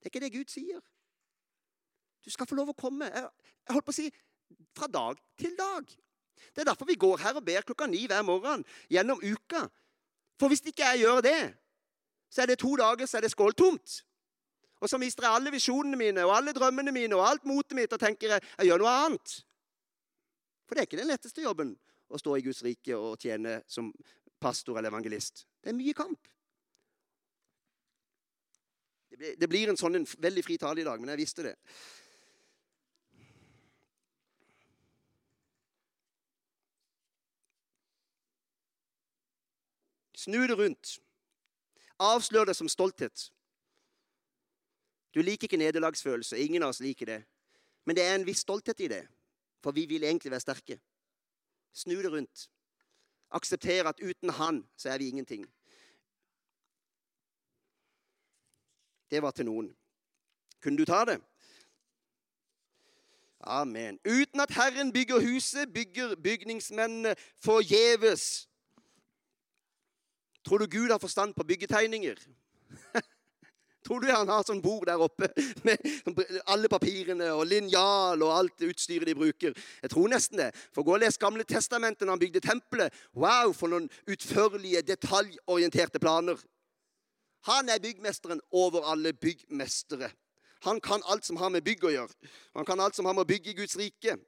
Det 0.00 0.08
er 0.08 0.12
ikke 0.14 0.24
det 0.24 0.32
Gud 0.32 0.52
sier. 0.52 0.80
Du 2.24 2.30
skal 2.32 2.48
få 2.48 2.56
lov 2.56 2.72
å 2.72 2.76
komme 2.76 3.08
jeg, 3.08 3.28
jeg 3.68 3.74
holdt 3.76 3.86
på 3.86 3.94
å 3.94 3.96
si, 3.96 4.06
fra 4.76 4.88
dag 4.90 5.20
til 5.40 5.52
dag. 5.56 5.86
Det 6.50 6.62
er 6.62 6.70
derfor 6.70 6.88
vi 6.88 6.98
går 7.00 7.20
her 7.20 7.36
og 7.36 7.44
ber 7.44 7.64
klokka 7.68 7.88
ni 7.88 8.06
hver 8.08 8.24
morgen 8.24 8.64
gjennom 8.92 9.20
uka. 9.20 9.66
For 10.40 10.48
hvis 10.48 10.64
ikke 10.64 10.88
jeg 10.88 11.04
gjør 11.04 11.20
det, 11.24 11.40
så 12.32 12.42
er 12.42 12.52
det 12.52 12.60
to 12.62 12.72
dager 12.80 13.08
så 13.08 13.18
er 13.18 13.26
det 13.26 13.32
skåltomt. 13.34 14.00
Og 14.80 14.88
så 14.88 14.98
mister 14.98 15.26
jeg 15.26 15.36
alle 15.36 15.52
visjonene 15.52 15.98
mine 16.00 16.24
og 16.24 16.32
alle 16.38 16.56
drømmene 16.56 16.92
mine 16.96 17.16
og 17.16 17.26
alt 17.26 17.46
motet 17.48 17.76
mitt 17.76 17.92
og 17.92 18.00
tenker 18.00 18.36
jeg, 18.36 18.48
jeg 18.56 18.70
gjør 18.70 18.80
noe 18.80 18.96
annet. 19.04 19.36
For 20.64 20.76
det 20.76 20.82
er 20.82 20.88
ikke 20.88 21.02
den 21.02 21.10
letteste 21.10 21.44
jobben 21.44 21.74
å 22.08 22.18
stå 22.18 22.38
i 22.38 22.44
Guds 22.46 22.62
rike 22.64 22.96
og 22.96 23.20
tjene 23.20 23.60
som 23.68 23.90
pastor 24.40 24.78
eller 24.78 24.88
evangelist. 24.88 25.44
Det 25.60 25.72
er 25.72 25.76
mye 25.76 25.96
kamp. 25.96 26.30
Det 29.10 29.48
blir 29.50 29.68
en 29.68 29.78
sånn 29.78 29.98
en 29.98 30.06
veldig 30.06 30.44
fri 30.46 30.56
tale 30.58 30.82
i 30.82 30.86
dag, 30.86 31.00
men 31.00 31.10
jeg 31.12 31.20
visste 31.24 31.44
det. 31.44 31.56
Snu 40.20 40.46
det 40.46 40.56
rundt. 40.58 40.98
Avslør 42.00 42.44
det 42.44 42.56
som 42.56 42.68
stolthet. 42.68 43.30
Du 45.14 45.22
liker 45.22 45.48
ikke 45.48 45.58
nederlagsfølelse. 45.58 46.38
Ingen 46.38 46.62
av 46.62 46.74
oss 46.74 46.80
liker 46.84 47.06
det. 47.06 47.20
Men 47.84 47.96
det 47.96 48.04
er 48.04 48.14
en 48.14 48.26
viss 48.28 48.44
stolthet 48.44 48.80
i 48.84 48.88
det, 48.92 49.02
for 49.64 49.74
vi 49.74 49.86
vil 49.90 50.04
egentlig 50.04 50.30
være 50.30 50.44
sterke. 50.44 50.76
Snu 51.72 51.96
det 52.02 52.12
rundt. 52.12 52.48
Aksepter 53.30 53.88
at 53.88 54.00
uten 54.02 54.30
Han 54.30 54.64
så 54.76 54.92
er 54.92 54.98
vi 54.98 55.08
ingenting. 55.08 55.46
Det 59.10 59.22
var 59.22 59.30
til 59.30 59.48
noen. 59.48 59.70
Kunne 60.62 60.78
du 60.78 60.84
ta 60.84 61.04
det? 61.04 61.20
Amen. 63.40 63.98
Uten 64.04 64.40
at 64.40 64.50
Herren 64.50 64.92
bygger 64.92 65.20
huset, 65.20 65.72
bygger 65.74 66.14
bygningsmennene 66.16 67.14
forgjeves. 67.44 68.48
Tror 70.44 70.58
du 70.58 70.66
Gud 70.66 70.90
har 70.90 70.98
forstand 70.98 71.34
på 71.34 71.44
byggetegninger? 71.44 72.14
Tror 73.86 73.98
du 73.98 74.10
han 74.12 74.28
har 74.28 74.44
sånn 74.44 74.60
bord 74.62 74.84
der 74.86 75.00
oppe 75.00 75.30
med 75.64 75.80
alle 76.52 76.68
papirene 76.68 77.30
og 77.32 77.46
linjal 77.48 78.20
og 78.20 78.34
alt 78.34 78.64
utstyret 78.68 79.08
de 79.08 79.16
bruker? 79.16 79.56
Jeg 79.82 79.90
tror 79.90 80.12
nesten 80.12 80.42
det. 80.42 80.50
For 80.74 80.84
gå 80.84 80.94
og 80.98 81.00
les 81.00 81.18
Gamle 81.20 81.46
testamentet 81.48 82.04
når 82.04 82.18
han 82.18 82.22
bygde 82.22 82.44
tempelet. 82.44 82.92
Wow, 83.16 83.54
for 83.56 83.72
noen 83.72 83.88
utførlige, 84.06 84.84
detaljorienterte 84.84 86.02
planer. 86.02 86.36
Han 87.48 87.68
er 87.68 87.78
byggmesteren 87.82 88.40
over 88.50 88.84
alle 88.92 89.12
byggmestere. 89.12 90.10
Han 90.62 90.80
kan 90.80 91.02
alt 91.06 91.24
som 91.24 91.36
har 91.36 91.48
med 91.48 91.64
bygg 91.64 91.84
å 91.84 91.92
gjøre. 91.94 92.32
Han 92.56 92.66
kan 92.68 92.80
alt 92.80 92.96
som 92.96 93.08
har 93.08 93.16
med 93.16 93.24
å 93.24 93.30
bygge 93.30 93.54
Guds 93.56 93.78
rike. 93.80 94.18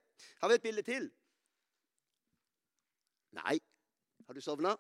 Har 0.41 0.49
vi 0.49 0.55
et 0.55 0.65
bilde 0.65 0.83
til? 0.83 1.11
Nei. 3.37 3.59
Har 4.27 4.35
du 4.35 4.41
sovna? 4.41 4.77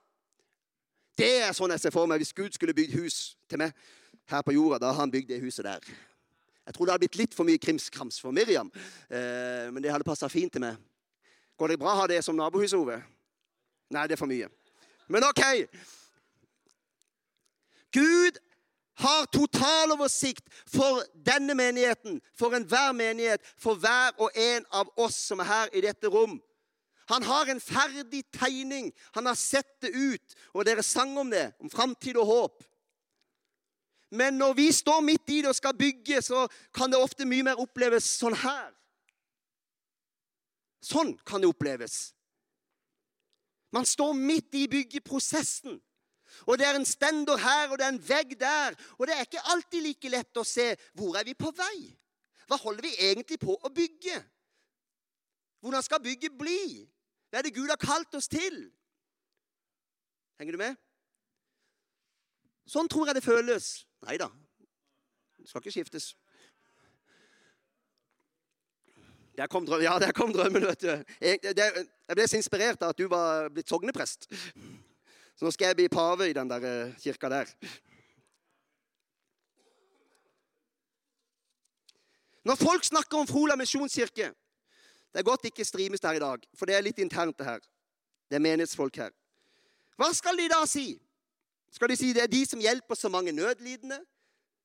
Det 1.18 1.28
er 1.44 1.52
sånn 1.52 1.74
jeg 1.74 1.82
ser 1.82 1.92
for 1.92 2.08
meg 2.08 2.22
hvis 2.22 2.32
Gud 2.32 2.56
skulle 2.56 2.74
bygd 2.76 2.96
hus 2.96 3.36
til 3.50 3.60
meg 3.60 3.76
her 4.32 4.44
på 4.46 4.54
jorda. 4.56 4.80
Da 4.80 4.94
har 4.94 5.02
han 5.02 5.12
bygd 5.12 5.28
det 5.28 5.42
huset 5.42 5.66
der. 5.68 5.84
Jeg 6.66 6.74
tror 6.74 6.86
det 6.86 6.94
hadde 6.94 7.04
blitt 7.04 7.18
litt 7.20 7.34
for 7.36 7.48
mye 7.48 7.60
krimskrams 7.60 8.20
for 8.22 8.32
Miriam, 8.32 8.70
eh, 9.10 9.66
men 9.74 9.82
det 9.82 9.90
hadde 9.90 10.06
passa 10.06 10.28
fint 10.30 10.52
til 10.52 10.62
meg. 10.62 10.78
Går 11.58 11.74
det 11.74 11.78
bra 11.82 11.92
å 11.92 12.00
ha 12.00 12.06
det 12.08 12.20
som 12.24 12.38
nabohus, 12.38 12.72
Ove? 12.78 13.00
Nei, 13.92 14.06
det 14.06 14.14
er 14.14 14.20
for 14.20 14.30
mye. 14.30 14.48
Men 15.10 15.26
OK. 15.26 15.42
Gud 17.92 18.38
har 19.02 19.26
totaloversikt 19.32 20.49
for 20.68 21.02
denne 21.26 21.54
menigheten, 21.54 22.20
for 22.37 22.54
enhver 22.56 22.92
menighet, 22.92 23.44
for 23.58 23.75
hver 23.75 24.12
og 24.18 24.30
en 24.37 24.66
av 24.72 24.90
oss 24.96 25.16
som 25.28 25.40
er 25.40 25.49
her 25.49 25.76
i 25.76 25.84
dette 25.84 26.11
rom. 26.12 26.38
Han 27.08 27.22
har 27.22 27.50
en 27.50 27.61
ferdig 27.61 28.22
tegning. 28.32 28.92
Han 29.14 29.26
har 29.26 29.34
sett 29.34 29.80
det 29.82 29.90
ut. 29.92 30.37
Og 30.54 30.64
dere 30.64 30.84
sang 30.87 31.16
om 31.18 31.30
det, 31.30 31.50
om 31.61 31.70
framtid 31.70 32.16
og 32.16 32.26
håp. 32.26 32.62
Men 34.12 34.38
når 34.38 34.54
vi 34.54 34.68
står 34.72 35.00
midt 35.00 35.30
i 35.32 35.40
det 35.42 35.50
og 35.50 35.56
skal 35.56 35.76
bygge, 35.76 36.22
så 36.22 36.46
kan 36.75 36.92
det 36.92 37.00
ofte 37.00 37.26
mye 37.28 37.44
mer 37.46 37.61
oppleves 37.61 38.06
sånn 38.20 38.37
her. 38.37 38.70
Sånn 40.84 41.14
kan 41.26 41.40
det 41.40 41.49
oppleves. 41.49 42.12
Man 43.72 43.87
står 43.88 44.12
midt 44.18 44.54
i 44.54 44.66
byggeprosessen. 44.68 45.78
Og 46.46 46.58
det 46.58 46.66
er 46.66 46.78
en 46.78 46.86
stender 46.88 47.40
her, 47.40 47.70
og 47.70 47.78
det 47.78 47.86
er 47.86 47.94
en 47.94 48.04
vegg 48.08 48.36
der. 48.40 48.76
Og 48.98 49.06
det 49.06 49.16
er 49.16 49.26
ikke 49.26 49.44
alltid 49.54 49.84
like 49.86 50.12
lett 50.12 50.40
å 50.40 50.46
se 50.46 50.72
hvor 50.98 51.18
er 51.20 51.26
vi 51.28 51.34
på 51.38 51.52
vei. 51.56 51.90
Hva 52.48 52.58
holder 52.60 52.88
vi 52.88 52.94
egentlig 53.08 53.38
på 53.40 53.56
å 53.56 53.72
bygge? 53.72 54.18
Hvordan 55.62 55.84
skal 55.86 56.02
bygget 56.02 56.38
bli? 56.38 56.62
Hva 57.30 57.40
er 57.40 57.46
det 57.46 57.54
Gud 57.56 57.70
har 57.70 57.80
kalt 57.80 58.14
oss 58.18 58.28
til? 58.28 58.64
Henger 60.40 60.56
du 60.56 60.62
med? 60.64 60.80
Sånn 62.68 62.88
tror 62.90 63.08
jeg 63.08 63.18
det 63.18 63.24
føles. 63.24 63.70
Nei 64.06 64.18
da, 64.20 64.28
det 65.38 65.48
skal 65.50 65.62
ikke 65.62 65.74
skiftes. 65.74 66.12
Der 69.36 69.48
kom 69.48 69.64
drømmen, 69.66 69.84
ja, 69.84 69.98
der 69.98 70.12
kom 70.12 70.32
drømmen, 70.32 70.66
vet 70.66 70.82
du. 70.82 70.90
Jeg, 71.24 71.86
ble 72.12 72.26
så 72.28 72.36
inspirert 72.36 72.82
av 72.84 72.92
at 72.92 72.98
du 73.00 73.06
var 73.08 73.48
blitt 73.54 73.70
sogneprest. 73.70 74.28
Så 75.42 75.46
nå 75.46 75.50
skal 75.50 75.72
jeg 75.72 75.76
bli 75.76 75.88
pave 75.90 76.28
i 76.30 76.32
den 76.32 76.46
der 76.46 76.62
eh, 76.62 76.90
kirka 77.02 77.26
der. 77.28 77.49
Når 82.44 82.54
folk 82.54 82.84
snakker 82.84 83.18
om 83.18 83.26
Frola 83.26 83.56
misjonskirke 83.56 84.28
Det 85.12 85.18
er 85.18 85.22
godt 85.22 85.44
ikke 85.44 85.64
strimes 85.64 86.00
der 86.00 86.12
i 86.12 86.18
dag, 86.18 86.46
for 86.54 86.66
det 86.66 86.76
er 86.76 86.87
litt 86.87 86.99
internt, 86.99 87.38
det 87.38 87.46
her. 87.46 87.58
Det 88.30 88.37
er 88.37 88.44
menighetsfolk 88.46 88.96
her. 88.96 89.11
Hva 89.99 90.12
skal 90.14 90.38
de 90.38 90.46
da 90.49 90.62
si? 90.66 91.02
Skal 91.75 91.90
de 91.90 91.96
si 91.96 92.12
det 92.12 92.22
er 92.22 92.30
de 92.30 92.46
som 92.46 92.62
hjelper 92.62 92.94
så 92.94 93.08
mange 93.08 93.32
nødlidende? 93.32 93.99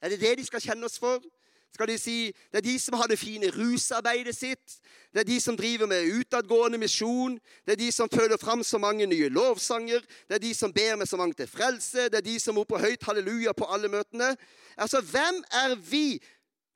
Er 0.02 0.10
det 0.10 0.22
det 0.22 0.38
de 0.38 0.46
skal 0.46 0.62
kjenne 0.62 0.86
oss 0.86 1.00
for? 1.00 1.26
Skal 1.74 1.88
de 1.88 1.98
si 1.98 2.32
det 2.52 2.62
er 2.62 2.66
de 2.66 2.80
som 2.80 2.96
har 2.98 3.08
det 3.08 3.20
fine 3.20 3.50
rusarbeidet 3.54 4.36
sitt. 4.36 4.80
Det 5.14 5.20
er 5.20 5.28
de 5.28 5.40
som 5.42 5.58
driver 5.58 5.86
med 5.86 6.10
utadgående 6.20 6.78
misjon. 6.78 7.40
Det 7.66 7.76
er 7.76 7.82
de 7.82 7.92
som 7.92 8.10
føler 8.10 8.38
fram 8.38 8.64
så 8.64 8.78
mange 8.78 9.06
nye 9.06 9.30
lovsanger. 9.30 10.02
Det 10.28 10.36
er 10.36 10.44
de 10.44 10.54
som 10.54 10.74
ber 10.74 10.96
med 10.96 11.06
så 11.06 11.18
mange 11.18 11.34
til 11.34 11.48
frelse. 11.48 12.10
Det 12.10 12.18
er 12.22 12.26
de 12.26 12.40
som 12.40 12.58
roper 12.58 12.82
høyt 12.82 13.04
halleluja 13.04 13.54
på 13.54 13.70
alle 13.70 13.88
møtene. 13.88 14.36
Altså, 14.78 15.02
hvem 15.02 15.44
er 15.52 15.76
vi? 15.76 16.20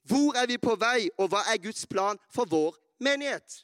Hvor 0.03 0.37
er 0.37 0.47
vi 0.47 0.57
på 0.57 0.75
vei, 0.75 1.09
og 1.17 1.29
hva 1.29 1.43
er 1.53 1.61
Guds 1.61 1.85
plan 1.87 2.17
for 2.33 2.49
vår 2.49 2.77
menighet? 2.99 3.61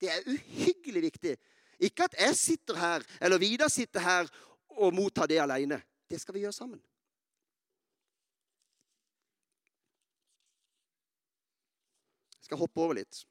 Det 0.00 0.10
er 0.10 0.26
uhyggelig 0.26 1.02
viktig. 1.02 1.36
Ikke 1.82 2.04
at 2.04 2.14
jeg 2.18 2.36
sitter 2.36 2.78
her, 2.78 3.02
eller 3.20 3.38
Vidar 3.38 3.68
sitter 3.68 4.00
her 4.00 4.30
og 4.78 4.94
mottar 4.94 5.26
det 5.26 5.40
alene. 5.42 5.82
Det 6.10 6.20
skal 6.20 6.34
vi 6.34 6.44
gjøre 6.44 6.52
sammen. 6.52 6.80
Skal 12.52 12.60
hoppe 12.60 12.84
over 12.84 13.00
litt. 13.00 13.24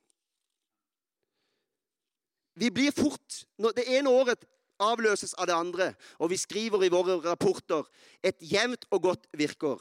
Vi 2.57 2.71
blir 2.73 2.91
fort 2.91 3.45
Det 3.77 3.85
ene 3.87 4.09
året 4.09 4.43
avløses 4.81 5.35
av 5.37 5.45
det 5.45 5.53
andre, 5.53 5.91
og 6.17 6.31
vi 6.31 6.39
skriver 6.41 6.81
i 6.83 6.89
våre 6.89 7.19
rapporter 7.21 7.85
et 8.25 8.39
jevnt 8.41 8.87
og 8.89 9.03
godt 9.05 9.27
virker. 9.37 9.77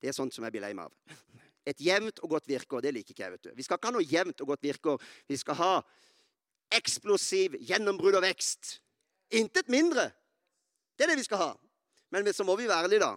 Det 0.00 0.08
er 0.08 0.16
sånt 0.16 0.32
som 0.32 0.46
jeg 0.46 0.54
blir 0.54 0.64
lei 0.64 0.72
meg 0.72 0.88
av. 0.88 1.18
Et 1.66 1.82
jevnt 1.82 2.22
og 2.22 2.30
godt 2.30 2.48
virkeår, 2.48 2.80
det 2.80 2.94
liker 2.94 3.12
ikke 3.12 3.24
jeg. 3.24 3.32
vet 3.34 3.44
du. 3.44 3.50
Vi 3.58 3.66
skal 3.66 3.76
ikke 3.76 3.90
ha 3.90 3.94
noe 3.98 4.06
jevnt 4.06 4.40
og 4.40 4.52
godt 4.52 4.64
virkeår. 4.64 5.02
Vi 5.28 5.36
skal 5.36 5.58
ha 5.58 5.70
eksplosiv 6.78 7.58
gjennombrudd 7.68 8.16
og 8.16 8.24
vekst. 8.24 8.78
Intet 9.34 9.68
mindre. 9.68 10.08
Det 10.96 11.04
er 11.04 11.12
det 11.12 11.20
vi 11.20 11.26
skal 11.26 11.42
ha. 11.42 11.50
Men 12.14 12.32
så 12.32 12.46
må 12.46 12.56
vi 12.56 12.68
være 12.70 12.86
ærlige, 12.86 13.02
da. 13.02 13.16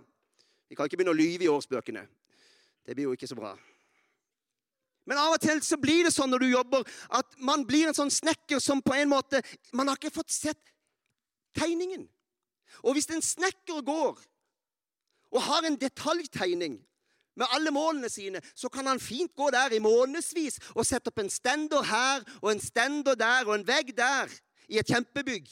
Vi 0.67 0.75
kan 0.75 0.89
ikke 0.89 0.97
begynne 0.99 1.13
å 1.13 1.19
lyve 1.21 1.45
i 1.45 1.51
årsbøkene. 1.53 2.03
Det 2.83 2.97
blir 2.97 3.05
jo 3.05 3.13
ikke 3.13 3.29
så 3.29 3.37
bra. 3.37 3.53
Men 5.09 5.17
av 5.17 5.33
og 5.33 5.41
til 5.41 5.57
så 5.65 5.77
blir 5.81 6.05
det 6.05 6.13
sånn 6.13 6.29
når 6.29 6.43
du 6.43 6.51
jobber, 6.51 6.83
at 7.17 7.37
man 7.41 7.63
blir 7.65 7.89
en 7.89 7.97
sånn 7.97 8.11
snekker 8.13 8.61
som 8.61 8.83
på 8.85 8.93
en 8.93 9.09
måte 9.09 9.41
Man 9.73 9.89
har 9.89 9.97
ikke 9.97 10.13
fått 10.13 10.29
sett 10.33 10.73
tegningen. 11.57 12.05
Og 12.85 12.93
hvis 12.93 13.09
en 13.09 13.23
snekker 13.25 13.81
går 13.85 14.19
og 15.29 15.41
har 15.45 15.65
en 15.65 15.77
detaljtegning 15.77 16.77
med 17.39 17.55
alle 17.55 17.71
målene 17.73 18.09
sine, 18.11 18.41
så 18.55 18.69
kan 18.69 18.87
han 18.89 19.01
fint 19.01 19.31
gå 19.37 19.49
der 19.53 19.73
i 19.73 19.81
månedsvis 19.81 20.59
og 20.75 20.85
sette 20.85 21.09
opp 21.11 21.21
en 21.21 21.31
stender 21.31 21.85
her 21.85 22.25
og 22.41 22.51
en 22.51 22.61
stender 22.61 23.17
der 23.17 23.47
og 23.47 23.55
en 23.55 23.65
vegg 23.67 23.93
der 23.97 24.31
i 24.69 24.77
et 24.81 24.89
kjempebygg. 24.89 25.47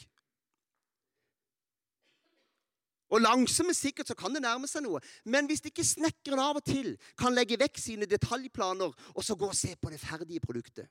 Og 3.08 3.20
langsomt, 3.20 3.76
sikkert 3.76 4.08
så 4.08 4.14
kan 4.14 4.34
det 4.34 4.42
nærme 4.44 4.68
seg 4.68 4.84
noe. 4.84 5.00
Men 5.24 5.48
hvis 5.48 5.64
ikke 5.64 5.84
snekkeren 5.84 6.42
av 6.42 6.60
og 6.60 6.64
til 6.64 6.94
kan 7.18 7.34
legge 7.34 7.58
vekk 7.60 7.80
sine 7.80 8.08
detaljplaner 8.08 8.92
og 9.14 9.24
så 9.24 9.36
gå 9.36 9.48
og 9.48 9.56
se 9.56 9.74
på 9.76 9.90
det 9.90 10.00
ferdige 10.00 10.44
produktet, 10.44 10.88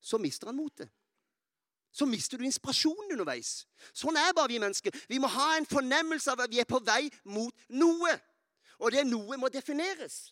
så 0.00 0.18
mister 0.18 0.50
han 0.50 0.56
motet. 0.56 0.90
Så 1.92 2.06
mister 2.06 2.38
du 2.38 2.44
inspirasjonen 2.44 3.12
underveis. 3.12 3.66
Sånn 3.96 4.16
er 4.20 4.34
bare 4.36 4.52
vi 4.52 4.60
mennesker. 4.62 4.94
Vi 5.08 5.18
må 5.18 5.30
ha 5.32 5.54
en 5.56 5.66
fornemmelse 5.66 6.30
av 6.30 6.44
at 6.44 6.52
vi 6.52 6.60
er 6.62 6.68
på 6.68 6.80
vei 6.84 7.08
mot 7.24 7.54
noe. 7.68 8.12
Og 8.78 8.92
det 8.94 9.06
noe 9.08 9.38
må 9.40 9.48
defineres. 9.50 10.28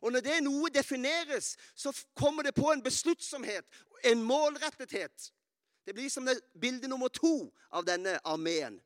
Og 0.00 0.14
når 0.14 0.24
det 0.24 0.38
noe 0.44 0.70
defineres, 0.72 1.56
så 1.74 1.92
kommer 2.16 2.46
det 2.46 2.54
på 2.56 2.70
en 2.72 2.82
besluttsomhet, 2.82 3.66
en 4.04 4.22
målrettethet. 4.24 5.32
Det 5.86 5.94
blir 5.96 6.10
som 6.12 6.28
bilde 6.60 6.88
nummer 6.88 7.08
to 7.08 7.50
av 7.72 7.86
denne 7.88 8.18
armeen. 8.24 8.78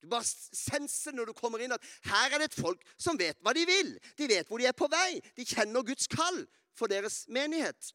Du 0.00 0.08
bare 0.08 0.24
senser 0.24 1.12
når 1.12 1.28
du 1.28 1.36
kommer 1.36 1.60
inn, 1.60 1.74
at 1.76 1.84
her 2.08 2.32
er 2.32 2.40
det 2.40 2.50
et 2.50 2.60
folk 2.62 2.82
som 2.96 3.18
vet 3.20 3.38
hva 3.44 3.52
de 3.56 3.66
vil. 3.68 3.92
De 4.16 4.28
vet 4.30 4.48
hvor 4.48 4.60
de 4.60 4.68
er 4.70 4.76
på 4.76 4.88
vei. 4.90 5.20
De 5.36 5.44
kjenner 5.44 5.84
Guds 5.84 6.08
kall 6.10 6.42
for 6.76 6.88
deres 6.88 7.26
menighet. 7.28 7.92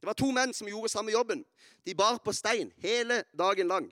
Det 0.00 0.08
var 0.08 0.16
to 0.20 0.30
menn 0.36 0.52
som 0.56 0.68
gjorde 0.68 0.92
samme 0.92 1.12
jobben. 1.12 1.44
De 1.84 1.94
bar 1.96 2.18
på 2.24 2.32
stein 2.36 2.72
hele 2.84 3.22
dagen 3.36 3.68
lang. 3.68 3.86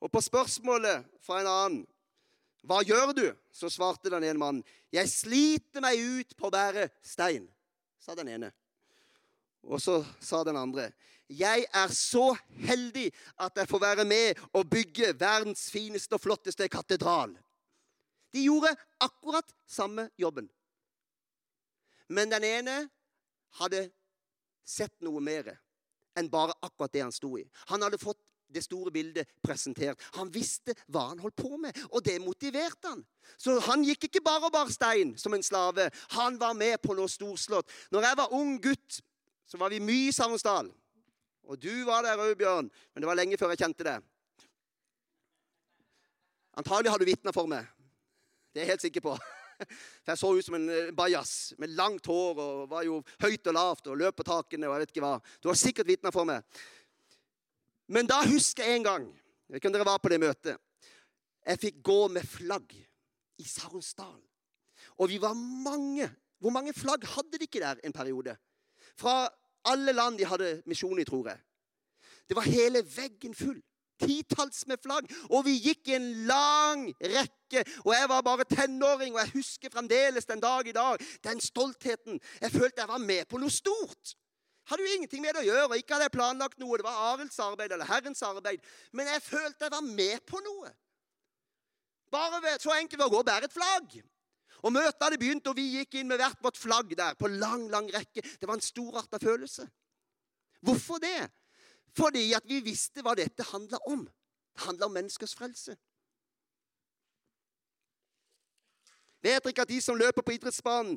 Og 0.00 0.10
på 0.12 0.20
spørsmålet 0.24 1.04
fra 1.24 1.40
en 1.40 1.52
annen 1.52 1.82
hva 2.62 2.78
gjør 2.86 3.10
du? 3.16 3.24
Så 3.50 3.70
svarte 3.72 4.10
den 4.12 4.22
ene 4.22 4.38
mannen. 4.38 4.64
Jeg 4.94 5.10
sliter 5.10 5.82
meg 5.82 5.98
ut 5.98 6.36
på 6.38 6.46
å 6.46 6.52
bære 6.54 6.86
stein, 7.02 7.48
sa 7.98 8.14
den 8.14 8.30
ene. 8.30 8.52
Og 9.62 9.80
så 9.80 10.04
sa 10.20 10.42
den 10.44 10.56
andre, 10.56 10.92
'Jeg 11.30 11.66
er 11.74 11.88
så 11.88 12.36
heldig 12.50 13.12
at 13.38 13.52
jeg 13.56 13.68
får 13.68 13.78
være 13.78 14.04
med 14.04 14.34
og 14.52 14.70
bygge 14.70 15.20
verdens 15.20 15.70
fineste 15.70 16.12
og 16.12 16.20
flotteste 16.20 16.68
katedral.' 16.68 17.38
De 18.32 18.42
gjorde 18.42 18.76
akkurat 19.00 19.54
samme 19.66 20.10
jobben. 20.18 20.48
Men 22.08 22.30
den 22.30 22.44
ene 22.44 22.90
hadde 23.60 23.90
sett 24.64 25.00
noe 25.00 25.20
mer 25.20 25.52
enn 26.16 26.30
bare 26.30 26.56
akkurat 26.62 26.92
det 26.92 27.02
han 27.02 27.12
sto 27.12 27.36
i. 27.36 27.44
Han 27.66 27.82
hadde 27.82 28.00
fått 28.00 28.20
det 28.52 28.64
store 28.64 28.92
bildet 28.92 29.28
presentert. 29.44 30.00
Han 30.16 30.32
visste 30.32 30.74
hva 30.92 31.06
han 31.08 31.22
holdt 31.22 31.36
på 31.40 31.56
med, 31.56 31.76
og 31.90 32.04
det 32.04 32.18
motiverte 32.20 32.90
han. 32.90 33.04
Så 33.40 33.56
han 33.68 33.84
gikk 33.84 34.04
ikke 34.08 34.24
bare 34.24 34.48
og 34.48 34.52
bar 34.52 34.72
stein 34.72 35.14
som 35.18 35.34
en 35.34 35.44
slave. 35.44 35.88
Han 36.18 36.36
var 36.40 36.52
med 36.58 36.80
på 36.82 36.96
noe 36.96 37.08
storslått. 37.08 37.70
Når 37.90 38.08
jeg 38.08 38.20
var 38.20 38.36
ung 38.36 38.58
gutt 38.60 39.00
så 39.46 39.58
var 39.60 39.72
vi 39.72 39.82
mye 39.82 40.08
i 40.08 40.14
Savnsdal. 40.14 40.70
Og 41.48 41.58
du 41.58 41.84
var 41.84 42.04
der 42.06 42.20
òg, 42.20 42.34
Bjørn, 42.38 42.70
men 42.70 43.02
det 43.02 43.08
var 43.08 43.18
lenge 43.18 43.38
før 43.40 43.52
jeg 43.52 43.64
kjente 43.64 43.86
det. 43.86 43.98
Antagelig 46.58 46.92
har 46.92 47.00
du 47.00 47.08
vitna 47.08 47.32
for 47.34 47.48
meg. 47.50 47.66
Det 48.52 48.60
er 48.60 48.66
jeg 48.66 48.74
helt 48.74 48.84
sikker 48.86 49.04
på. 49.04 49.16
For 50.02 50.12
jeg 50.12 50.20
så 50.20 50.30
ut 50.34 50.46
som 50.46 50.56
en 50.58 50.68
eh, 50.72 50.92
bajas 50.96 51.52
med 51.62 51.74
langt 51.78 52.06
hår 52.10 52.38
og 52.42 52.62
var 52.70 52.86
jo 52.86 53.00
høyt 53.22 53.46
og 53.46 53.56
lavt 53.56 53.90
og 53.92 53.98
løp 54.00 54.16
på 54.18 54.26
takene 54.26 54.68
og 54.68 54.74
jeg 54.74 54.82
vet 54.82 54.94
ikke 54.94 55.04
hva. 55.04 55.12
Du 55.40 55.48
har 55.50 55.58
sikkert 55.58 55.88
vitna 55.88 56.12
for 56.14 56.28
meg. 56.28 56.42
Men 57.92 58.08
da 58.08 58.22
husker 58.24 58.64
jeg 58.64 58.80
en 58.80 58.86
gang 58.86 59.06
Jeg 59.12 59.54
vet 59.54 59.60
ikke 59.60 59.68
om 59.68 59.74
dere 59.74 59.86
var 59.86 60.00
på 60.00 60.08
det 60.08 60.20
møtet. 60.22 60.60
Jeg 61.44 61.60
fikk 61.60 61.80
gå 61.84 61.98
med 62.14 62.24
flagg 62.24 62.70
i 62.72 63.44
Saronsdal. 63.44 64.20
Og 64.96 65.10
vi 65.10 65.18
var 65.20 65.34
mange. 65.36 66.06
Hvor 66.40 66.54
mange 66.54 66.72
flagg 66.72 67.04
hadde 67.04 67.36
de 67.36 67.48
ikke 67.48 67.60
der 67.60 67.82
en 67.84 67.92
periode? 67.92 68.36
Fra 68.98 69.28
alle 69.64 69.92
land 69.92 70.18
de 70.18 70.26
hadde 70.26 70.54
misjon 70.66 70.98
i, 70.98 71.04
tror 71.04 71.28
jeg. 71.32 71.38
Det 72.28 72.36
var 72.36 72.48
hele 72.48 72.82
veggen 72.96 73.34
full. 73.34 73.60
Titalls 74.02 74.66
med 74.66 74.80
flagg. 74.82 75.06
Og 75.30 75.44
vi 75.46 75.54
gikk 75.62 75.90
i 75.90 75.96
en 75.98 76.08
lang 76.26 76.88
rekke. 77.00 77.62
Og 77.84 77.92
jeg 77.94 78.08
var 78.08 78.24
bare 78.26 78.46
tenåring, 78.50 79.14
og 79.14 79.20
jeg 79.20 79.34
husker 79.36 79.70
fremdeles 79.70 80.26
den 80.26 80.40
dag 80.42 80.66
i 80.66 80.74
dag 80.74 80.98
den 81.24 81.40
stoltheten. 81.40 82.20
Jeg 82.40 82.50
følte 82.50 82.82
jeg 82.82 82.88
var 82.88 83.02
med 83.02 83.28
på 83.30 83.38
noe 83.38 83.52
stort. 83.52 84.16
Hadde 84.70 84.86
jo 84.86 84.94
ingenting 84.94 85.22
med 85.22 85.34
det 85.34 85.42
å 85.42 85.48
gjøre. 85.50 85.78
Ikke 85.78 85.96
hadde 85.96 86.06
jeg 86.08 86.16
planlagt 86.16 86.58
noe. 86.62 86.78
Det 86.78 86.86
var 86.86 87.02
Arilds 87.12 87.38
arbeid 87.42 87.74
eller 87.74 87.88
Herrens 87.88 88.22
arbeid. 88.26 88.62
Men 88.92 89.10
jeg 89.10 89.22
følte 89.26 89.66
jeg 89.66 89.74
var 89.74 89.86
med 89.86 90.24
på 90.26 90.40
noe. 90.42 90.70
Bare 92.12 92.58
så 92.60 92.74
enkelt 92.76 93.00
ved 93.00 93.08
å 93.08 93.12
gå 93.12 93.22
og 93.22 93.28
bære 93.28 93.48
et 93.48 93.54
flagg. 93.54 94.02
Og 94.62 94.72
Møtet 94.72 95.02
hadde 95.02 95.18
begynt, 95.18 95.46
og 95.50 95.56
vi 95.58 95.64
gikk 95.78 95.98
inn 95.98 96.10
med 96.10 96.20
hvert 96.22 96.42
vårt 96.42 96.58
flagg 96.58 96.92
der 96.98 97.16
på 97.18 97.30
lang, 97.30 97.66
lang 97.70 97.88
rekke. 97.94 98.22
Det 98.22 98.48
var 98.48 98.58
en 98.58 98.64
storarta 98.64 99.18
følelse. 99.22 99.66
Hvorfor 100.62 101.02
det? 101.02 101.30
Fordi 101.96 102.32
at 102.32 102.46
vi 102.48 102.60
visste 102.64 103.02
hva 103.02 103.16
dette 103.18 103.44
handla 103.50 103.80
om. 103.90 104.06
Det 104.54 104.66
handla 104.66 104.86
om 104.86 104.94
menneskers 104.94 105.34
frelse. 105.34 105.74
Vet 109.22 109.44
dere 109.44 109.62
at 109.62 109.70
de 109.70 109.80
som 109.82 109.98
løper 109.98 110.22
på 110.22 110.34
idrettsbanen, 110.34 110.96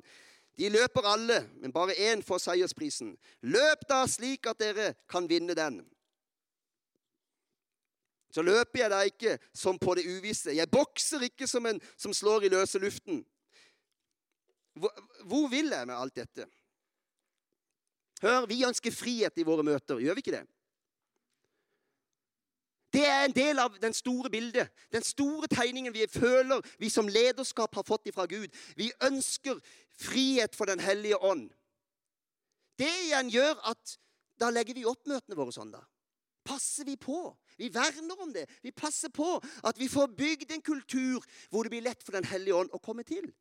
de 0.58 0.69
løper 0.69 1.04
alle, 1.10 1.41
men 1.60 1.73
bare 1.73 1.97
én 1.97 2.23
får 2.23 2.38
seiersprisen. 2.45 3.17
Løp 3.41 3.84
da 3.89 4.06
slik 4.08 4.47
at 4.47 4.60
dere 4.60 4.93
kan 5.10 5.28
vinne 5.30 5.54
den. 5.58 5.82
Så 8.32 8.41
løper 8.41 8.80
jeg 8.80 8.91
da 8.91 9.01
ikke 9.08 9.38
som 9.54 9.80
på 9.80 9.95
det 9.95 10.06
uvisse. 10.08 10.56
Jeg 10.56 10.71
bokser 10.71 11.23
ikke 11.28 11.47
som 11.47 11.65
en 11.65 11.82
som 11.97 12.13
slår 12.13 12.47
i 12.47 12.51
løse 12.51 12.80
luften. 12.80 13.25
Hvor, 14.75 15.47
vil 15.49 15.71
jeg 15.71 15.88
med 15.88 15.95
alt 15.95 16.15
dette? 16.15 16.47
Hør, 18.21 18.45
vi 18.49 18.63
ønsker 18.67 18.91
frihet 18.95 19.38
i 19.39 19.45
våre 19.47 19.63
møter, 19.63 19.99
gjør 20.03 20.17
vi 20.17 20.23
ikke 20.23 20.35
det? 20.35 20.45
Det 22.95 23.03
er 23.03 23.25
en 23.25 23.35
del 23.35 23.59
av 23.59 23.73
den 23.81 23.93
store 23.95 24.29
bildet, 24.31 24.71
den 24.93 25.03
store 25.03 25.49
tegningen 25.51 25.93
vi 25.93 26.05
føler 26.07 26.63
vi 26.79 26.89
som 26.91 27.09
lederskap 27.11 27.75
har 27.75 27.83
fått 27.83 28.07
ifra 28.07 28.23
Gud. 28.31 28.47
Vi 28.79 28.88
ønsker 29.03 29.59
frihet 29.99 30.55
for 30.55 30.65
Den 30.71 30.79
hellige 30.79 31.19
ånd. 31.19 31.49
Det 32.79 32.91
igjen 33.07 33.31
gjør 33.31 33.59
at 33.71 33.97
da 34.39 34.49
legger 34.51 34.75
vi 34.75 34.88
opp 34.88 35.07
møtene 35.07 35.35
våre 35.35 35.51
sånn, 35.55 35.71
da. 35.75 35.83
Passer 36.45 36.85
vi 36.85 36.95
på? 36.99 37.33
Vi 37.57 37.71
verner 37.73 38.19
om 38.21 38.31
det. 38.35 38.45
Vi 38.61 38.71
passer 38.71 39.09
på 39.09 39.27
at 39.63 39.79
vi 39.79 39.88
får 39.89 40.11
bygd 40.15 40.51
en 40.51 40.63
kultur 40.63 41.23
hvor 41.49 41.65
det 41.65 41.73
blir 41.73 41.88
lett 41.88 42.03
for 42.03 42.15
Den 42.15 42.27
hellige 42.27 42.59
ånd 42.63 42.75
å 42.75 42.79
komme 42.83 43.03
til. 43.07 43.31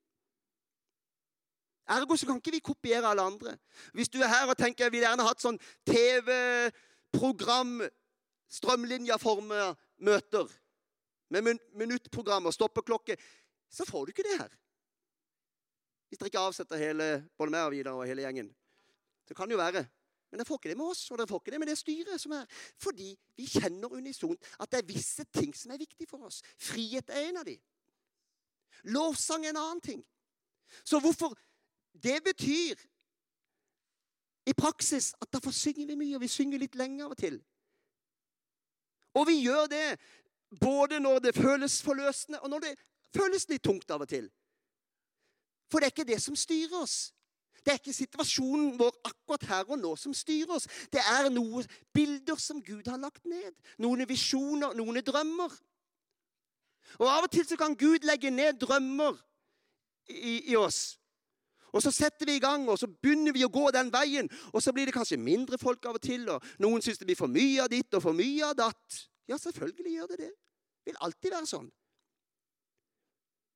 Ergo 1.89 2.17
så 2.17 2.27
kan 2.27 2.41
ikke 2.41 2.55
vi 2.55 2.63
kopiere 2.65 3.11
alle 3.11 3.23
andre. 3.23 3.57
Hvis 3.93 4.09
du 4.09 4.19
er 4.23 4.31
her 4.33 4.49
og 4.49 4.57
tenker 4.57 4.87
jeg 4.87 4.93
vil 4.95 5.05
gjerne 5.05 5.27
hatt 5.27 5.43
sånn 5.43 5.59
TV-program, 5.89 7.83
strømlinjeformer 8.49 9.75
møter, 10.07 10.49
med 11.35 11.59
minuttprogram 11.75 12.47
og 12.47 12.55
stoppeklokke, 12.55 13.17
så 13.71 13.85
får 13.89 14.05
du 14.05 14.13
ikke 14.13 14.27
det 14.27 14.39
her. 14.39 14.53
Hvis 16.09 16.21
dere 16.21 16.31
ikke 16.31 16.47
avsetter 16.47 16.79
hele, 16.79 17.09
både 17.37 17.51
meg 17.51 17.67
og 17.67 17.75
Vidar 17.75 17.99
og 17.99 18.07
hele 18.07 18.23
gjengen. 18.23 18.51
Det 19.29 19.37
kan 19.37 19.51
jo 19.51 19.59
være. 19.59 19.83
Men 20.31 20.41
dere 20.41 20.47
får 20.47 20.61
ikke 20.61 20.71
det 20.71 20.79
med 20.79 20.93
oss, 20.93 21.11
og 21.11 21.19
dere 21.19 21.31
får 21.31 21.41
ikke 21.43 21.55
det 21.55 21.61
med 21.63 21.69
det 21.71 21.79
styret 21.79 22.21
som 22.23 22.33
er. 22.37 22.45
Fordi 22.83 23.09
vi 23.37 23.49
kjenner 23.51 23.93
unisont 23.97 24.49
at 24.61 24.71
det 24.71 24.81
er 24.81 24.89
visse 24.89 25.25
ting 25.35 25.55
som 25.57 25.75
er 25.75 25.81
viktige 25.81 26.09
for 26.11 26.29
oss. 26.29 26.41
Frihet 26.59 27.11
er 27.11 27.29
en 27.29 27.41
av 27.43 27.49
de. 27.49 27.57
Lovsang 28.95 29.47
er 29.47 29.55
en 29.55 29.61
annen 29.63 29.83
ting. 29.83 30.05
Så 30.85 31.01
hvorfor 31.01 31.35
det 32.03 32.19
betyr 32.25 32.75
i 34.47 34.53
praksis 34.53 35.15
at 35.21 35.33
derfor 35.33 35.51
synger 35.51 35.87
vi 35.87 35.95
mye, 35.95 36.15
og 36.17 36.21
vi 36.21 36.29
synger 36.29 36.59
litt 36.61 36.77
lenge 36.77 37.05
av 37.05 37.15
og 37.15 37.19
til. 37.19 37.39
Og 39.15 39.27
vi 39.29 39.39
gjør 39.41 39.67
det 39.71 39.99
både 40.61 41.01
når 41.01 41.19
det 41.19 41.35
føles 41.35 41.83
forløsende, 41.83 42.41
og 42.41 42.51
når 42.51 42.59
det 42.67 42.75
føles 43.15 43.49
litt 43.49 43.63
tungt 43.65 43.91
av 43.91 44.05
og 44.05 44.09
til. 44.09 44.31
For 45.71 45.81
det 45.81 45.87
er 45.87 45.95
ikke 45.95 46.13
det 46.13 46.23
som 46.23 46.37
styrer 46.37 46.83
oss. 46.83 47.15
Det 47.65 47.73
er 47.73 47.79
ikke 47.81 47.97
situasjonen 47.97 48.75
vår 48.79 48.99
akkurat 49.09 49.47
her 49.49 49.71
og 49.73 49.79
nå 49.81 49.95
som 49.97 50.13
styrer 50.15 50.53
oss. 50.59 50.67
Det 50.93 51.01
er 51.01 51.31
noen 51.33 51.65
bilder 51.97 52.37
som 52.37 52.61
Gud 52.63 52.91
har 52.91 53.01
lagt 53.01 53.25
ned. 53.25 53.55
Noen 53.81 54.05
visjoner, 54.09 54.75
noen 54.77 55.01
drømmer. 55.01 55.55
Og 57.01 57.09
Av 57.09 57.25
og 57.25 57.31
til 57.33 57.47
så 57.49 57.57
kan 57.57 57.77
Gud 57.79 58.05
legge 58.05 58.31
ned 58.31 58.61
drømmer 58.61 59.17
i, 60.13 60.53
i 60.53 60.57
oss. 60.61 60.99
Og 61.75 61.83
så 61.83 61.91
setter 61.91 62.29
vi 62.29 62.37
i 62.39 62.43
gang, 62.43 62.69
og 62.71 62.79
så 62.79 62.87
begynner 62.87 63.35
vi 63.35 63.43
å 63.43 63.51
gå 63.53 63.67
den 63.75 63.91
veien. 63.93 64.29
Og 64.53 64.63
så 64.63 64.73
blir 64.73 64.87
det 64.87 64.95
kanskje 64.95 65.19
mindre 65.19 65.59
folk 65.59 65.85
av 65.91 65.99
og 65.99 66.05
til, 66.05 66.29
og 66.31 66.45
noen 66.63 66.85
syns 66.85 67.01
det 67.01 67.09
blir 67.09 67.19
for 67.19 67.31
mye 67.31 67.65
av 67.65 67.73
ditt 67.73 67.97
og 67.99 68.05
for 68.05 68.17
mye 68.17 68.47
av 68.47 68.55
datt. 68.61 69.01
Ja, 69.27 69.39
selvfølgelig 69.41 69.97
gjør 69.97 70.13
det 70.13 70.21
det. 70.23 70.31
Det 70.85 70.93
vil 70.93 71.03
alltid 71.03 71.35
være 71.35 71.51
sånn. 71.51 71.69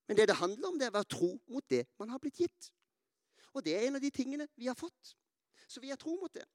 Men 0.09 0.17
det 0.17 0.29
det 0.31 0.39
handler 0.41 0.71
om, 0.71 0.79
det 0.81 0.89
er 0.89 0.95
å 0.95 0.99
være 0.99 1.13
tro 1.15 1.31
mot 1.53 1.65
det 1.71 1.85
man 2.01 2.11
har 2.11 2.21
blitt 2.23 2.43
gitt. 2.43 2.71
Og 3.55 3.65
det 3.65 3.77
er 3.77 3.87
en 3.87 3.99
av 3.99 4.03
de 4.03 4.11
tingene 4.11 4.49
vi 4.57 4.67
har 4.67 4.79
fått. 4.79 5.15
Så 5.69 5.83
vi 5.85 5.93
er 5.93 6.01
tro 6.01 6.17
mot 6.17 6.33
det. 6.33 6.47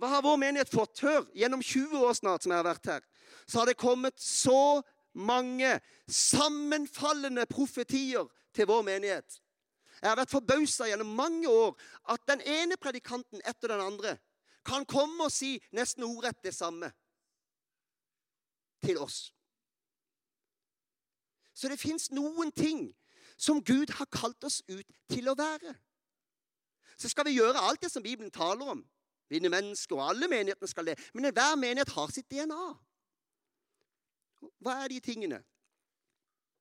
Hva 0.00 0.08
har 0.14 0.24
vår 0.24 0.38
menighet 0.40 0.70
fått? 0.72 1.02
Hør, 1.04 1.28
gjennom 1.36 1.62
20 1.62 2.02
år 2.08 2.16
snart 2.18 2.44
som 2.44 2.52
jeg 2.52 2.60
har 2.60 2.66
vært 2.66 2.90
her, 2.90 3.04
så 3.46 3.60
har 3.60 3.70
det 3.70 3.78
kommet 3.78 4.18
så 4.20 4.80
mange 5.12 5.76
sammenfallende 6.10 7.46
profetier 7.50 8.28
til 8.56 8.68
vår 8.70 8.84
menighet. 8.86 9.40
Jeg 10.00 10.08
har 10.08 10.16
vært 10.16 10.32
forbausa 10.32 10.88
gjennom 10.88 11.12
mange 11.16 11.48
år 11.48 11.74
at 12.12 12.24
den 12.28 12.40
ene 12.48 12.78
predikanten 12.80 13.42
etter 13.44 13.74
den 13.74 13.82
andre 13.84 14.16
kan 14.66 14.84
komme 14.88 15.26
og 15.26 15.32
si 15.32 15.58
nesten 15.76 16.04
ordrett 16.04 16.40
det 16.44 16.54
samme 16.56 16.88
til 18.84 18.98
oss. 19.00 19.28
Så 21.54 21.68
det 21.68 21.80
fins 21.80 22.08
noen 22.16 22.52
ting 22.52 22.88
som 23.36 23.60
Gud 23.64 23.92
har 23.98 24.08
kalt 24.12 24.44
oss 24.44 24.60
ut 24.68 24.86
til 25.12 25.28
å 25.28 25.36
være. 25.36 25.74
Så 26.96 27.08
skal 27.08 27.28
vi 27.28 27.36
gjøre 27.36 27.60
alt 27.60 27.80
det 27.84 27.90
som 27.92 28.04
Bibelen 28.04 28.32
taler 28.32 28.74
om. 28.76 28.82
Vinne 29.30 29.48
mennesker, 29.52 29.96
og 29.96 30.08
alle 30.10 30.28
menighetene 30.28 30.68
skal 30.68 30.88
det. 30.90 30.96
Men 31.14 31.30
hver 31.32 31.56
menighet 31.56 31.92
har 31.94 32.12
sitt 32.12 32.28
DNA. 32.32 32.64
Hva 34.60 34.74
er 34.82 34.92
de 34.92 35.00
tingene? 35.04 35.38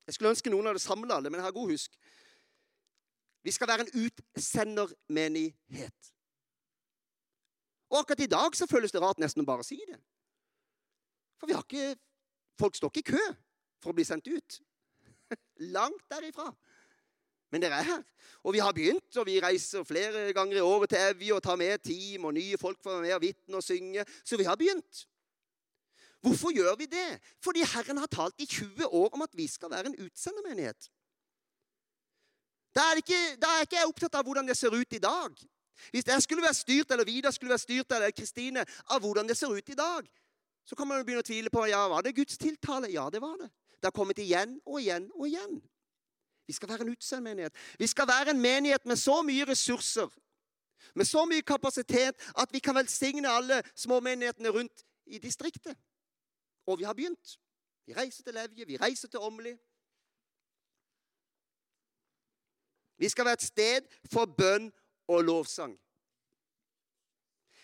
Jeg 0.08 0.16
skulle 0.16 0.32
ønske 0.34 0.52
noen 0.52 0.70
hadde 0.70 0.82
samla 0.82 1.18
alle, 1.20 1.30
men 1.30 1.40
jeg 1.40 1.48
har 1.48 1.56
god 1.56 1.72
husk. 1.74 1.98
Vi 3.44 3.52
skal 3.52 3.68
være 3.68 3.88
en 3.88 4.06
utsendermenighet. 4.06 6.14
Og 7.90 8.00
akkurat 8.00 8.20
i 8.20 8.32
dag 8.32 8.56
så 8.56 8.68
føles 8.70 8.92
det 8.92 9.02
rart 9.02 9.22
nesten 9.22 9.42
å 9.42 9.48
bare 9.48 9.66
si 9.66 9.80
det. 9.88 9.98
For 11.40 11.50
vi 11.50 11.58
har 11.58 11.66
ikke 11.66 11.98
Folk 12.60 12.76
står 12.76 12.92
ikke 12.92 13.00
i 13.00 13.16
kø 13.16 13.28
for 13.80 13.94
å 13.94 13.96
bli 13.96 14.04
sendt 14.04 14.26
ut. 14.28 14.58
Langt 15.76 16.02
derifra. 16.12 16.50
Men 17.54 17.64
dere 17.64 17.78
er 17.80 17.88
her. 17.88 18.02
Og 18.44 18.54
vi 18.54 18.60
har 18.60 18.76
begynt, 18.76 19.08
og 19.16 19.26
vi 19.30 19.38
reiser 19.42 19.86
flere 19.88 20.26
ganger 20.36 20.60
i 20.60 20.66
året 20.66 20.92
til 20.92 21.00
Evje 21.00 21.38
og 21.38 21.46
tar 21.46 21.56
med 21.56 21.80
team, 21.88 22.28
og 22.28 22.36
nye 22.36 22.60
folk 22.60 22.82
for 22.84 22.92
å 22.92 22.98
være 22.98 23.08
med 23.08 23.16
og 23.16 23.24
vitne 23.24 23.62
og 23.62 23.66
synge. 23.66 24.04
Så 24.28 24.38
vi 24.38 24.48
har 24.50 24.60
begynt. 24.60 25.06
Hvorfor 26.20 26.52
gjør 26.52 26.76
vi 26.82 26.90
det? 26.92 27.08
Fordi 27.44 27.64
Herren 27.64 28.04
har 28.04 28.12
talt 28.12 28.44
i 28.44 28.46
20 28.46 28.92
år 28.92 29.16
om 29.16 29.24
at 29.24 29.40
vi 29.40 29.48
skal 29.48 29.72
være 29.72 29.94
en 29.94 30.00
utsendermenighet. 30.04 30.92
Da 32.76 32.86
er, 32.92 33.02
ikke, 33.02 33.20
da 33.42 33.50
er 33.58 33.66
ikke 33.66 33.80
jeg 33.80 33.90
opptatt 33.90 34.16
av 34.20 34.28
hvordan 34.28 34.48
det 34.48 34.58
ser 34.58 34.76
ut 34.76 34.94
i 34.94 35.02
dag. 35.02 35.40
Hvis 35.92 36.08
jeg 36.08 36.22
skulle 36.22 36.44
være 36.44 36.54
styrt, 36.54 36.92
eller 36.92 37.08
Vidar 37.08 37.32
skulle 37.32 37.50
være 37.50 37.66
styrt, 37.66 37.92
eller 37.96 38.12
Kristine, 38.12 38.66
av 38.92 39.00
hvordan 39.02 39.28
det 39.28 39.38
ser 39.38 39.54
ut 39.54 39.70
i 39.70 39.78
dag, 39.78 40.10
så 40.66 40.76
kan 40.76 40.88
man 40.88 41.02
begynne 41.06 41.24
å 41.24 41.26
tvile 41.26 41.50
på 41.50 41.66
ja, 41.72 41.82
var 41.90 42.06
det 42.06 42.14
Guds 42.18 42.38
tiltale. 42.38 42.92
Ja, 42.94 43.08
det 43.10 43.22
var 43.24 43.38
det. 43.42 43.50
Det 43.80 43.88
har 43.90 43.96
kommet 43.96 44.20
igjen 44.22 44.60
og 44.66 44.82
igjen 44.82 45.08
og 45.16 45.28
igjen. 45.28 45.62
Vi 46.50 46.54
skal 46.54 46.70
være 46.70 46.86
en 46.86 46.92
utsendt 46.94 47.24
menighet. 47.24 47.56
Vi 47.80 47.88
skal 47.88 48.08
være 48.10 48.34
en 48.34 48.42
menighet 48.42 48.86
med 48.86 49.00
så 49.00 49.22
mye 49.26 49.46
ressurser, 49.50 50.10
med 50.96 51.06
så 51.06 51.24
mye 51.30 51.46
kapasitet, 51.46 52.18
at 52.38 52.54
vi 52.54 52.60
kan 52.60 52.76
velsigne 52.76 53.30
alle 53.30 53.62
småmenighetene 53.76 54.50
rundt 54.50 54.84
i 55.06 55.18
distriktet. 55.18 55.78
Og 56.68 56.80
vi 56.80 56.84
har 56.84 56.94
begynt. 56.94 57.38
Vi 57.86 57.94
reiser 57.94 58.24
til 58.24 58.34
Levje, 58.34 58.66
vi 58.66 58.78
reiser 58.78 59.08
til 59.08 59.20
Åmli. 59.20 59.56
Vi 63.00 63.10
skal 63.10 63.26
være 63.26 63.40
et 63.40 63.48
sted 63.48 63.88
for 64.12 64.28
bønn 64.38 64.70
og 65.08 65.24
lovsang. 65.24 65.76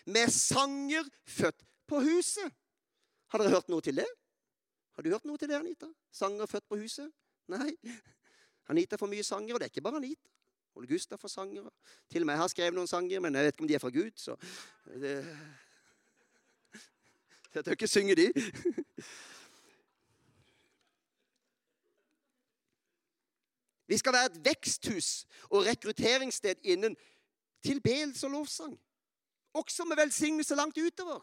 Med 0.06 0.30
sanger 0.32 1.04
født 1.26 1.64
på 1.86 2.00
huset. 2.00 2.52
Har 3.28 3.42
dere 3.42 3.50
hørt 3.50 3.68
noe 3.68 3.84
til 3.84 3.98
det? 4.00 4.06
Har 4.96 5.02
du 5.02 5.10
hørt 5.12 5.26
noe 5.28 5.38
til 5.38 5.50
det, 5.50 5.58
Anita? 5.58 5.90
Sanger 6.14 6.48
født 6.48 6.68
på 6.68 6.78
huset? 6.80 7.10
Nei. 7.52 7.74
Anita 8.72 8.96
får 8.96 9.10
mye 9.12 9.26
sanger, 9.26 9.54
og 9.54 9.60
det 9.60 9.68
er 9.68 9.74
ikke 9.74 9.84
bare 9.84 10.00
Anita. 10.00 10.30
Ole 10.76 10.88
Gustav 10.88 11.18
får 11.18 11.32
sanger. 11.32 11.68
Til 12.10 12.22
og 12.22 12.26
med 12.26 12.34
jeg 12.34 12.42
har 12.42 12.52
skrevet 12.52 12.76
noen 12.76 12.90
sanger, 12.90 13.20
men 13.20 13.34
jeg 13.34 13.44
vet 13.44 13.54
ikke 13.54 13.64
om 13.64 13.68
de 13.68 13.76
er 13.76 13.82
fra 13.82 13.92
Gud. 13.92 14.10
så... 14.16 14.36
Det... 15.02 15.14
Jeg 17.54 17.64
tør 17.64 17.72
ikke 17.72 17.88
synge 17.88 18.14
de. 18.16 18.32
Vi 23.86 23.98
skal 23.98 24.12
være 24.12 24.32
et 24.32 24.40
veksthus 24.44 25.10
og 25.50 25.66
rekrutteringssted 25.66 26.64
innen 26.66 26.96
tilbedelse 27.64 28.26
og 28.26 28.32
lovsang. 28.32 28.74
Også 29.54 29.84
med 29.84 29.96
velsignelse 29.96 30.54
langt 30.54 30.78
utover. 30.78 31.20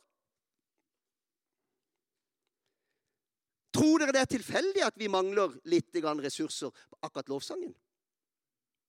Tror 3.73 3.99
dere 3.99 4.13
det 4.13 4.21
er 4.21 4.29
tilfeldig 4.29 4.83
at 4.85 4.97
vi 5.01 5.09
mangler 5.09 5.55
litt 5.65 5.95
ressurser 5.95 6.69
på 6.69 6.97
akkurat 7.01 7.29
lovsangen? 7.29 7.73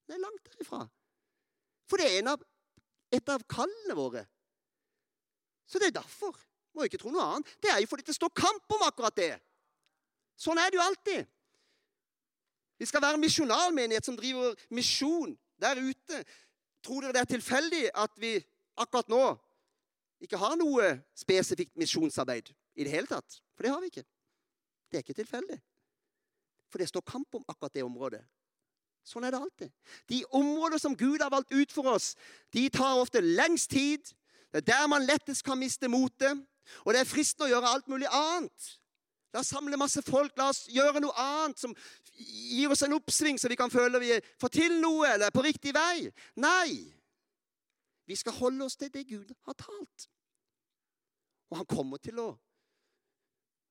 Det 0.06 0.14
er 0.14 0.20
langt 0.20 0.44
derifra. 0.52 0.84
For 1.88 1.96
det 1.96 2.10
er 2.18 2.28
av, 2.28 2.42
et 3.12 3.28
av 3.28 3.44
kallene 3.48 3.96
våre. 3.96 4.24
Så 5.66 5.80
det 5.80 5.88
er 5.88 6.00
derfor. 6.00 6.36
Må 6.74 6.84
ikke 6.84 6.98
tro 7.00 7.12
noe 7.14 7.24
annet. 7.24 7.48
Det 7.62 7.70
er 7.70 7.80
jo 7.80 7.88
fordi 7.88 8.04
det 8.08 8.16
står 8.16 8.32
kamp 8.34 8.76
om 8.76 8.84
akkurat 8.84 9.16
det. 9.16 9.32
Sånn 10.36 10.58
er 10.58 10.70
det 10.70 10.80
jo 10.80 10.84
alltid. 10.84 11.30
Vi 12.78 12.86
skal 12.86 13.02
være 13.02 13.18
en 13.18 13.24
misjonalmenighet 13.24 14.06
som 14.06 14.16
driver 14.16 14.54
misjon 14.70 15.36
der 15.62 15.80
ute. 15.80 16.24
Tror 16.84 17.00
dere 17.00 17.16
det 17.16 17.22
er 17.22 17.32
tilfeldig 17.36 17.84
at 17.94 18.20
vi 18.20 18.36
akkurat 18.76 19.08
nå 19.08 19.24
ikke 20.24 20.40
har 20.40 20.56
noe 20.56 20.90
spesifikt 21.16 21.76
misjonsarbeid 21.80 22.50
i 22.74 22.84
det 22.84 22.92
hele 22.92 23.08
tatt? 23.08 23.40
For 23.54 23.64
det 23.64 23.72
har 23.72 23.80
vi 23.82 23.92
ikke. 23.92 24.06
Det 24.90 24.98
er 24.98 25.04
ikke 25.04 25.20
tilfeldig. 25.20 25.60
For 26.72 26.82
det 26.82 26.88
står 26.90 27.06
kamp 27.06 27.34
om 27.34 27.44
akkurat 27.48 27.74
det 27.74 27.84
området. 27.86 28.22
Sånn 29.04 29.26
er 29.26 29.34
det 29.34 29.40
alltid. 29.40 29.72
De 30.08 30.22
områder 30.32 30.80
som 30.80 30.96
Gud 30.96 31.22
har 31.22 31.32
valgt 31.32 31.52
ut 31.52 31.72
for 31.72 31.92
oss, 31.92 32.14
de 32.56 32.66
tar 32.72 32.96
ofte 32.98 33.20
lengst 33.20 33.70
tid. 33.70 34.00
Det 34.50 34.62
er 34.64 34.70
der 34.70 34.86
man 34.88 35.04
lettest 35.04 35.44
kan 35.44 35.60
miste 35.60 35.90
motet. 35.92 36.40
Og 36.84 36.94
det 36.94 37.02
er 37.02 37.08
fristende 37.08 37.50
å 37.50 37.52
gjøre 37.52 37.70
alt 37.74 37.90
mulig 37.92 38.08
annet. 38.08 38.70
La 39.34 39.42
oss 39.42 39.50
samle 39.50 39.76
masse 39.76 40.02
folk. 40.06 40.36
La 40.38 40.48
oss 40.52 40.64
gjøre 40.70 41.02
noe 41.02 41.14
annet 41.18 41.58
som 41.58 41.74
gir 42.14 42.70
oss 42.70 42.84
en 42.86 42.94
oppsving, 42.94 43.40
så 43.40 43.50
vi 43.50 43.58
kan 43.58 43.72
føle 43.72 43.98
vi 44.02 44.14
får 44.40 44.52
til 44.54 44.76
noe 44.82 45.08
eller 45.10 45.28
er 45.28 45.34
på 45.34 45.42
riktig 45.42 45.74
vei. 45.74 46.06
Nei. 46.38 46.94
Vi 48.06 48.16
skal 48.20 48.36
holde 48.38 48.68
oss 48.68 48.78
til 48.78 48.92
det 48.94 49.06
Gud 49.08 49.32
har 49.48 49.58
talt. 49.58 50.08
Og 51.50 51.58
han 51.58 51.68
kommer 51.68 51.98
til 52.02 52.20
å 52.22 52.28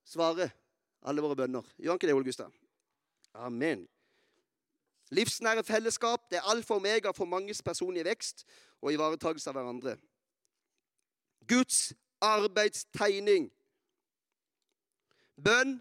svare 0.07 0.49
alle 1.07 1.23
våre 1.23 1.37
bønner. 1.39 1.65
Gjør 1.77 1.93
han 1.93 1.99
ikke 2.01 2.09
det, 2.09 2.15
Ole 2.17 2.27
Gustav? 2.27 2.53
Amen. 3.33 3.87
Livsnære 5.13 5.63
fellesskap 5.63 6.29
det 6.31 6.39
er 6.39 6.49
alfa 6.49 6.75
og 6.75 6.81
omega 6.81 7.11
for 7.15 7.29
manges 7.29 7.61
personlige 7.61 8.07
vekst 8.07 8.45
og 8.81 8.93
ivaretakelse 8.93 9.51
av 9.51 9.57
hverandre. 9.57 9.97
Guds 11.47 11.93
arbeidstegning 12.23 13.49
Bønn 15.39 15.77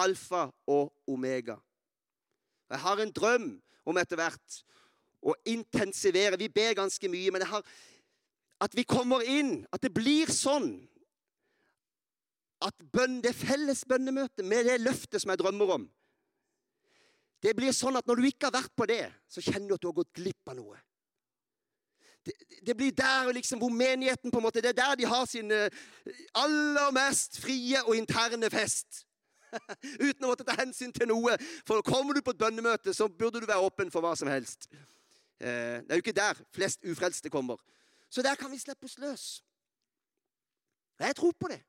alfa 0.00 0.48
og 0.70 0.92
omega. 1.10 1.56
Jeg 2.70 2.78
har 2.78 3.00
en 3.02 3.12
drøm 3.12 3.48
om 3.88 3.98
etter 3.98 4.20
hvert 4.20 4.60
å 5.20 5.34
intensivere. 5.48 6.38
Vi 6.40 6.48
ber 6.52 6.78
ganske 6.78 7.10
mye, 7.10 7.32
men 7.32 7.44
jeg 7.44 7.50
har, 7.50 7.64
at 8.62 8.76
vi 8.76 8.86
kommer 8.88 9.24
inn, 9.26 9.64
at 9.72 9.82
det 9.82 9.92
blir 9.94 10.30
sånn 10.32 10.72
at 12.60 12.76
bønn, 12.92 13.22
det 13.24 13.32
felles 13.36 13.86
bønnemøtet 13.88 14.44
med 14.44 14.68
det 14.68 14.82
løftet 14.82 15.22
som 15.22 15.32
jeg 15.32 15.40
drømmer 15.40 15.78
om 15.78 15.86
Det 17.40 17.54
blir 17.56 17.72
sånn 17.72 17.96
at 17.96 18.04
når 18.04 18.20
du 18.20 18.26
ikke 18.28 18.50
har 18.50 18.58
vært 18.58 18.74
på 18.76 18.84
det, 18.84 19.06
så 19.24 19.40
kjenner 19.40 19.70
du 19.70 19.74
at 19.78 19.80
du 19.80 19.88
har 19.88 19.96
gått 19.96 20.12
glipp 20.18 20.50
av 20.52 20.58
noe. 20.58 20.76
Det, 22.66 22.76
blir 22.76 22.92
der 22.92 23.32
liksom 23.32 23.58
hvor 23.58 23.68
menigheten 23.68 24.30
på 24.30 24.38
en 24.38 24.42
måte, 24.42 24.60
Det 24.60 24.68
er 24.68 24.72
der 24.72 24.94
de 24.94 25.06
har 25.06 25.24
sin 25.24 25.50
eh, 25.50 25.70
aller 26.34 26.90
mest 26.90 27.40
frie 27.40 27.84
og 27.84 27.96
interne 27.96 28.50
fest. 28.50 29.06
Uten 30.06 30.24
å 30.24 30.30
måtte 30.30 30.44
ta 30.44 30.54
hensyn 30.58 30.92
til 30.92 31.08
noe. 31.08 31.36
For 31.66 31.82
kommer 31.82 32.14
du 32.14 32.22
på 32.22 32.34
et 32.34 32.38
bønnemøte, 32.38 32.94
så 32.94 33.08
burde 33.08 33.40
du 33.40 33.46
være 33.46 33.64
åpen 33.66 33.90
for 33.90 34.04
hva 34.04 34.12
som 34.16 34.28
helst. 34.28 34.68
Eh, 35.40 35.80
det 35.80 35.90
er 35.90 36.00
jo 36.00 36.04
ikke 36.04 36.16
der 36.16 36.42
flest 36.54 36.84
ufrelste 36.84 37.32
kommer. 37.32 37.56
Så 38.10 38.22
der 38.22 38.34
kan 38.34 38.52
vi 38.52 38.58
slippe 38.58 38.84
oss 38.84 38.98
løs. 38.98 39.26
Jeg 41.00 41.16
tror 41.16 41.32
på 41.40 41.48
det. 41.48 41.62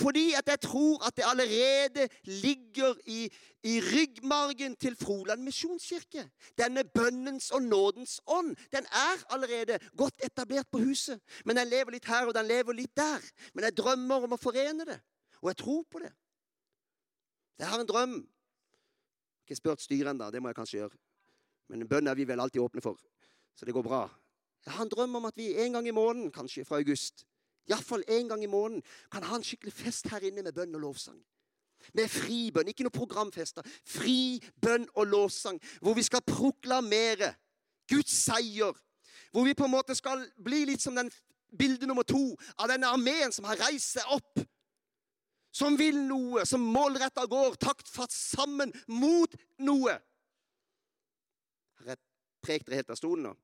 Fordi 0.00 0.32
at 0.38 0.48
jeg 0.48 0.60
tror 0.60 1.06
at 1.06 1.16
det 1.16 1.24
allerede 1.26 2.08
ligger 2.24 2.94
i, 3.06 3.20
i 3.62 3.80
ryggmargen 3.80 4.76
til 4.76 4.96
Froland 4.96 5.42
misjonskirke. 5.42 6.28
Denne 6.58 6.84
bønnens 6.84 7.50
og 7.50 7.62
nådens 7.62 8.20
ånd. 8.26 8.56
Den 8.72 8.86
er 8.86 9.32
allerede 9.32 9.78
godt 9.96 10.24
etablert 10.24 10.66
på 10.72 10.78
huset. 10.78 11.20
Men 11.44 11.56
den 11.56 11.68
lever 11.68 11.90
litt 11.90 12.06
her, 12.06 12.26
og 12.26 12.34
den 12.34 12.46
lever 12.46 12.72
litt 12.72 12.96
der. 12.96 13.22
Men 13.54 13.64
jeg 13.64 13.76
drømmer 13.76 14.28
om 14.28 14.36
å 14.36 14.40
forene 14.40 14.86
det. 14.88 15.00
Og 15.42 15.50
jeg 15.50 15.56
tror 15.64 15.82
på 15.90 15.98
det. 15.98 16.12
Jeg 17.58 17.68
har 17.68 17.80
en 17.80 17.88
drøm. 17.88 18.14
Ikke 19.42 19.56
spurt 19.58 19.82
styret 19.82 20.10
ennå, 20.10 20.30
det 20.30 20.42
må 20.42 20.50
jeg 20.50 20.58
kanskje 20.58 20.78
gjøre. 20.78 20.98
Men 21.70 21.88
bønn 21.88 22.10
er 22.10 22.18
vi 22.18 22.26
vel 22.28 22.40
alltid 22.42 22.62
åpne 22.62 22.82
for, 22.84 22.98
så 23.56 23.66
det 23.66 23.74
går 23.74 23.84
bra. 23.86 24.02
Jeg 24.66 24.74
har 24.76 24.84
en 24.84 24.90
drøm 24.90 25.18
om 25.18 25.24
at 25.26 25.36
vi 25.36 25.54
en 25.58 25.72
gang 25.76 25.86
i 25.88 25.94
måneden, 25.94 26.32
kanskje 26.32 26.64
fra 26.64 26.78
august, 26.78 27.24
iallfall 27.70 28.04
en 28.08 28.28
gang 28.28 28.42
i 28.44 28.50
måneden, 28.50 28.82
kan 29.12 29.22
ha 29.22 29.36
en 29.36 29.46
skikkelig 29.46 29.72
fest 29.72 30.08
her 30.12 30.24
inne 30.26 30.42
med 30.42 30.54
bønn 30.56 30.74
og 30.74 30.80
lovsang. 30.86 31.20
Med 31.94 32.10
fri 32.10 32.50
bønn, 32.54 32.70
ikke 32.70 32.86
noe 32.86 32.94
programfester. 32.94 33.66
Fri 33.84 34.38
bønn 34.62 34.86
og 34.94 35.06
lovsang, 35.10 35.58
hvor 35.82 35.96
vi 35.98 36.04
skal 36.06 36.22
proklamere 36.26 37.32
Guds 37.90 38.14
seier. 38.24 38.76
Hvor 39.32 39.44
vi 39.44 39.54
på 39.56 39.66
en 39.66 39.74
måte 39.74 39.96
skal 39.98 40.24
bli 40.44 40.64
litt 40.68 40.82
som 40.84 40.96
den 40.96 41.10
bilde 41.58 41.86
nummer 41.88 42.06
to 42.06 42.32
av 42.56 42.70
denne 42.70 42.88
armeen 42.88 43.32
som 43.32 43.46
har 43.48 43.60
reist 43.60 43.96
seg 43.96 44.14
opp. 44.14 44.44
Som 45.52 45.76
vil 45.76 45.98
noe, 46.06 46.46
som 46.48 46.62
målretta 46.64 47.26
går 47.28 47.58
taktfatt 47.60 48.12
sammen 48.14 48.72
mot 48.88 49.34
noe. 49.60 49.98
Har 51.80 51.92
jeg 51.92 52.00
prekt 52.44 52.68
dere 52.68 52.80
helt 52.80 52.94
av 52.94 53.00
stolen 53.00 53.28
nå? 53.28 53.34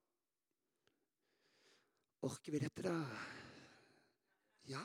Orker 2.29 2.55
vi 2.55 2.63
dette, 2.63 2.83
da? 2.83 2.97
Ja. 4.69 4.85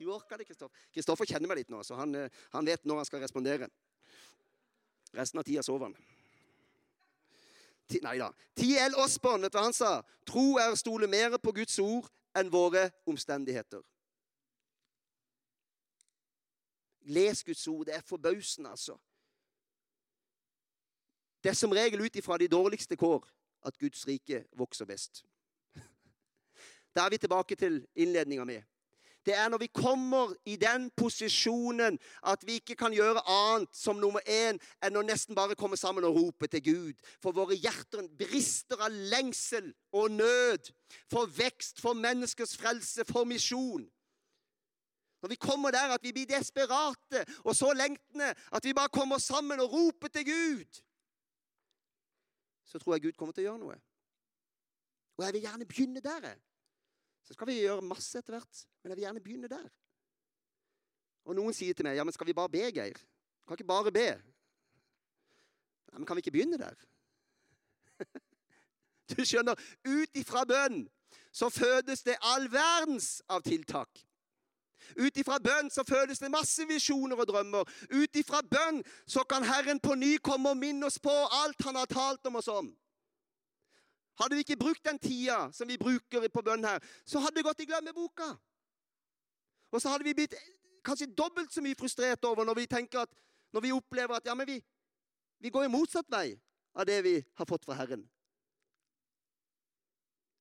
Du 0.00 0.06
orker 0.12 0.40
det, 0.40 0.46
Kristoffer. 0.48 0.86
Kristoffer 0.94 1.28
kjenner 1.28 1.50
meg 1.50 1.60
litt 1.60 1.72
nå, 1.72 1.82
så 1.84 1.98
han, 1.98 2.14
eh, 2.16 2.32
han, 2.54 2.64
vet 2.64 2.86
når 2.88 3.02
han 3.02 3.08
skal 3.08 3.20
respondere. 3.20 3.68
Resten 5.12 5.40
av 5.40 5.44
tida 5.44 5.64
sover 5.66 5.90
han. 5.90 5.96
Nei 8.06 8.16
da. 8.20 8.30
T.L. 8.56 8.94
Osborn, 9.02 9.42
vet 9.42 9.52
du 9.52 9.58
hva 9.58 9.66
han 9.66 9.76
sa? 9.76 9.98
Tro 10.28 10.54
er 10.62 10.70
å 10.70 10.78
stole 10.78 11.08
mer 11.10 11.34
på 11.42 11.52
Guds 11.56 11.76
ord 11.82 12.06
enn 12.38 12.52
våre 12.52 12.86
omstendigheter. 13.10 13.82
Les 17.10 17.42
Guds 17.44 17.66
ord. 17.68 17.88
Det 17.88 17.96
er 17.98 18.06
forbausende, 18.06 18.70
altså. 18.70 18.96
Det 21.42 21.50
er 21.50 21.58
som 21.58 21.72
regel 21.72 22.04
ut 22.04 22.16
ifra 22.16 22.38
de 22.38 22.48
dårligste 22.48 22.96
kår 23.00 23.24
at 23.66 23.78
Guds 23.80 24.06
rike 24.08 24.44
vokser 24.56 24.88
best. 24.88 25.24
Da 26.94 27.04
er 27.04 27.10
vi 27.10 27.18
tilbake 27.22 27.56
til 27.56 27.84
innledninga 27.94 28.44
mi. 28.44 28.56
Det 29.26 29.34
er 29.36 29.48
når 29.48 29.58
vi 29.58 29.66
kommer 29.66 30.32
i 30.48 30.56
den 30.56 30.90
posisjonen 30.96 31.98
at 32.26 32.44
vi 32.46 32.56
ikke 32.60 32.76
kan 32.80 32.94
gjøre 32.94 33.20
annet 33.28 33.76
som 33.76 34.00
nummer 34.00 34.24
én 34.24 34.56
enn 34.80 34.96
å 34.96 35.04
nesten 35.04 35.36
bare 35.36 35.58
komme 35.60 35.76
sammen 35.76 36.06
og 36.08 36.16
rope 36.16 36.48
til 36.48 36.64
Gud. 36.64 37.02
For 37.20 37.36
våre 37.36 37.58
hjerter 37.58 38.08
brister 38.18 38.80
av 38.80 38.96
lengsel 39.12 39.72
og 39.92 40.16
nød, 40.16 40.72
for 41.12 41.28
vekst, 41.36 41.82
for 41.84 41.98
menneskers 41.98 42.56
frelse, 42.56 43.04
for 43.04 43.28
misjon. 43.28 43.84
Når 45.20 45.28
vi 45.28 45.36
kommer 45.36 45.70
der 45.70 45.92
at 45.92 46.02
vi 46.02 46.14
blir 46.16 46.28
desperate 46.28 47.24
og 47.44 47.52
så 47.56 47.74
lengtende 47.76 48.32
at 48.52 48.64
vi 48.64 48.72
bare 48.72 48.88
kommer 48.88 49.18
sammen 49.18 49.60
og 49.60 49.72
roper 49.72 50.08
til 50.08 50.24
Gud, 50.24 50.80
så 52.64 52.78
tror 52.78 52.94
jeg 52.94 53.02
Gud 53.02 53.18
kommer 53.18 53.36
til 53.36 53.44
å 53.44 53.50
gjøre 53.50 53.64
noe. 53.66 53.76
Og 55.18 55.26
jeg 55.26 55.36
vil 55.36 55.44
gjerne 55.44 55.66
begynne 55.68 56.00
der. 56.00 56.20
jeg. 56.24 56.38
Så 57.24 57.36
skal 57.36 57.48
vi 57.50 57.60
gjøre 57.60 57.84
masse 57.84 58.18
etter 58.18 58.36
hvert, 58.36 58.64
men 58.82 58.92
jeg 58.92 58.98
vil 58.98 59.06
gjerne 59.06 59.22
begynne 59.24 59.50
der. 59.50 59.68
Og 61.28 61.36
noen 61.36 61.54
sier 61.54 61.76
til 61.76 61.86
meg 61.86 61.98
ja, 61.98 62.04
men 62.06 62.14
skal 62.16 62.26
vi 62.26 62.36
bare 62.36 62.52
be, 62.52 62.64
Geir? 62.74 62.98
Kan 63.46 63.58
ikke 63.58 63.68
bare 63.68 63.92
be. 63.94 64.08
Ja, 65.90 65.98
men 65.98 66.06
kan 66.08 66.16
vi 66.16 66.24
ikke 66.24 66.36
begynne 66.38 66.60
der? 66.60 66.76
Du 69.10 69.24
skjønner, 69.26 69.58
ut 69.82 70.18
ifra 70.20 70.44
bønn 70.46 70.84
så 71.34 71.48
fødes 71.50 72.04
det 72.06 72.14
all 72.22 72.46
verdens 72.52 73.20
av 73.30 73.42
tiltak. 73.42 74.02
Ut 74.98 75.16
ifra 75.18 75.38
bønn 75.42 75.70
så 75.70 75.84
fødes 75.86 76.18
det 76.18 76.30
masse 76.32 76.64
visjoner 76.66 77.18
og 77.18 77.28
drømmer. 77.30 77.66
Ut 77.90 78.16
ifra 78.18 78.42
bønn 78.42 78.80
så 79.06 79.24
kan 79.28 79.46
Herren 79.46 79.80
på 79.82 79.94
ny 79.98 80.16
komme 80.22 80.50
og 80.54 80.58
minne 80.58 80.86
oss 80.86 80.98
på 80.98 81.12
alt 81.42 81.62
Han 81.66 81.78
har 81.78 81.90
talt 81.90 82.26
om 82.26 82.40
oss 82.40 82.48
om. 82.48 82.70
Hadde 84.18 84.36
vi 84.36 84.44
ikke 84.44 84.58
brukt 84.60 84.84
den 84.84 84.98
tida 84.98 85.52
som 85.52 85.68
vi 85.68 85.78
bruker 85.80 86.26
på 86.28 86.42
bønn 86.44 86.64
her, 86.64 86.80
så 87.06 87.22
hadde 87.22 87.38
det 87.38 87.46
gått 87.46 87.62
i 87.62 87.68
glemmeboka. 87.68 88.32
Og 89.70 89.82
så 89.82 89.92
hadde 89.92 90.04
vi 90.04 90.14
blitt 90.18 90.34
kanskje 90.84 91.12
dobbelt 91.16 91.52
så 91.52 91.62
mye 91.64 91.78
frustrert 91.78 92.24
over 92.24 92.44
når 92.44 92.62
vi 92.62 92.66
tenker 92.70 93.04
at, 93.04 93.12
når 93.52 93.64
vi 93.66 93.72
opplever 93.72 94.16
at 94.16 94.26
ja, 94.26 94.34
men 94.34 94.48
vi, 94.48 94.58
vi 95.38 95.52
går 95.52 95.68
i 95.68 95.72
motsatt 95.72 96.10
vei 96.10 96.34
av 96.74 96.86
det 96.88 96.98
vi 97.06 97.14
har 97.38 97.48
fått 97.48 97.64
fra 97.64 97.78
Herren. 97.78 98.02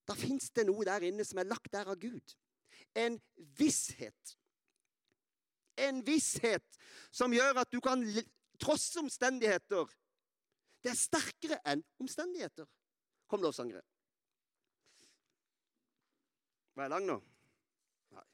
Da 0.10 0.16
fins 0.18 0.50
det 0.56 0.66
noe 0.66 0.86
der 0.88 1.06
inne 1.06 1.26
som 1.28 1.40
er 1.42 1.50
lagt 1.50 1.72
der 1.74 1.90
av 1.92 2.00
Gud. 2.02 2.36
En 2.98 3.20
visshet. 3.60 4.36
En 5.78 6.02
visshet 6.06 6.80
som 7.12 7.34
gjør 7.34 7.62
at 7.62 7.72
du 7.72 7.78
kan 7.84 8.02
trosse 8.60 9.00
omstendigheter. 9.00 9.86
Det 10.84 10.92
er 10.92 10.98
sterkere 10.98 11.60
enn 11.68 11.84
omstendigheter. 12.02 12.66
Kom, 13.30 13.42
lovsangere. 13.46 13.82
Var 16.76 16.84
jeg 16.84 16.90
lang 16.90 17.06
nå? 17.06 17.18
Nei. 18.16 18.26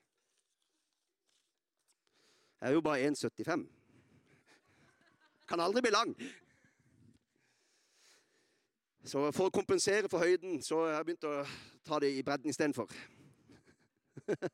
Jeg 2.62 2.70
er 2.70 2.74
jo 2.74 2.82
bare 2.82 3.08
1,75. 3.10 3.66
Kan 5.48 5.60
aldri 5.60 5.82
bli 5.82 5.92
lang. 5.92 6.16
Så 9.06 9.28
for 9.36 9.50
å 9.50 9.54
kompensere 9.54 10.10
for 10.10 10.24
høyden, 10.24 10.62
så 10.66 10.80
har 10.86 10.96
jeg 10.96 11.06
begynt 11.10 11.28
å 11.30 11.34
ta 11.86 12.00
det 12.02 12.14
i 12.16 12.24
bredden 12.26 12.50
istedenfor. 12.50 12.90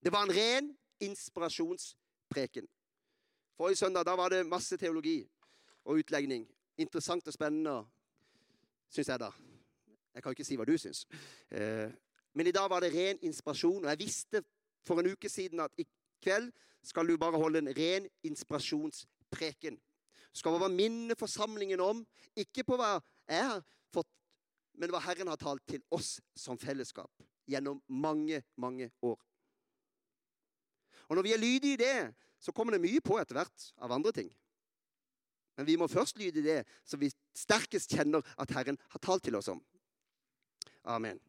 Det 0.00 0.08
var 0.12 0.22
en 0.24 0.32
ren 0.32 0.70
inspirasjonspreken. 1.04 2.64
Forrige 3.56 3.76
søndag 3.76 4.06
da 4.08 4.14
var 4.16 4.32
det 4.32 4.46
masse 4.48 4.76
teologi 4.80 5.28
og 5.84 6.00
utlegning. 6.00 6.46
Interessant 6.78 7.26
og 7.26 7.34
spennende, 7.34 7.84
syns 8.90 9.08
jeg, 9.08 9.20
da. 9.20 9.30
Jeg 10.14 10.22
kan 10.22 10.30
jo 10.30 10.38
ikke 10.38 10.46
si 10.48 10.58
hva 10.58 10.66
du 10.66 10.76
syns. 10.78 11.04
Eh, 11.50 11.90
men 12.34 12.46
i 12.46 12.54
dag 12.54 12.70
var 12.70 12.82
det 12.82 12.92
ren 12.94 13.18
inspirasjon, 13.26 13.84
og 13.84 13.90
jeg 13.90 13.98
visste 13.98 14.42
for 14.86 15.00
en 15.00 15.10
uke 15.12 15.28
siden 15.28 15.60
at 15.60 15.74
i 15.78 15.86
kveld 16.22 16.50
skal 16.82 17.08
du 17.08 17.16
bare 17.20 17.38
holde 17.38 17.58
en 17.58 17.72
ren 17.76 18.08
inspirasjonspreken. 18.24 19.76
Du 20.30 20.38
skal 20.38 20.58
bare 20.58 20.72
minne 20.72 21.16
forsamlingen 21.18 21.80
om, 21.80 22.04
ikke 22.36 22.64
på 22.64 22.78
hva 22.78 22.96
jeg 23.28 23.46
har 23.46 23.62
fått 23.94 24.08
men 24.80 24.92
hva 24.92 25.02
Herren 25.04 25.28
har 25.28 25.40
talt 25.40 25.64
til 25.68 25.82
oss 25.92 26.18
som 26.38 26.58
fellesskap 26.58 27.10
gjennom 27.50 27.80
mange, 27.86 28.42
mange 28.56 28.90
år. 29.02 29.18
Og 31.10 31.18
når 31.18 31.26
vi 31.26 31.32
er 31.34 31.42
lydige 31.42 31.74
i 31.74 31.80
det, 31.80 31.96
så 32.40 32.54
kommer 32.54 32.72
det 32.76 32.82
mye 32.84 33.02
på 33.04 33.18
etter 33.20 33.36
hvert 33.36 33.66
av 33.82 33.92
andre 33.92 34.12
ting. 34.14 34.30
Men 35.58 35.66
vi 35.66 35.76
må 35.76 35.88
først 35.90 36.18
lyde 36.18 36.44
det 36.44 36.60
som 36.84 37.00
vi 37.00 37.10
sterkest 37.36 37.92
kjenner 37.96 38.24
at 38.40 38.52
Herren 38.56 38.78
har 38.92 39.02
talt 39.02 39.24
til 39.26 39.36
oss 39.38 39.50
om. 39.52 39.60
Amen. 40.84 41.20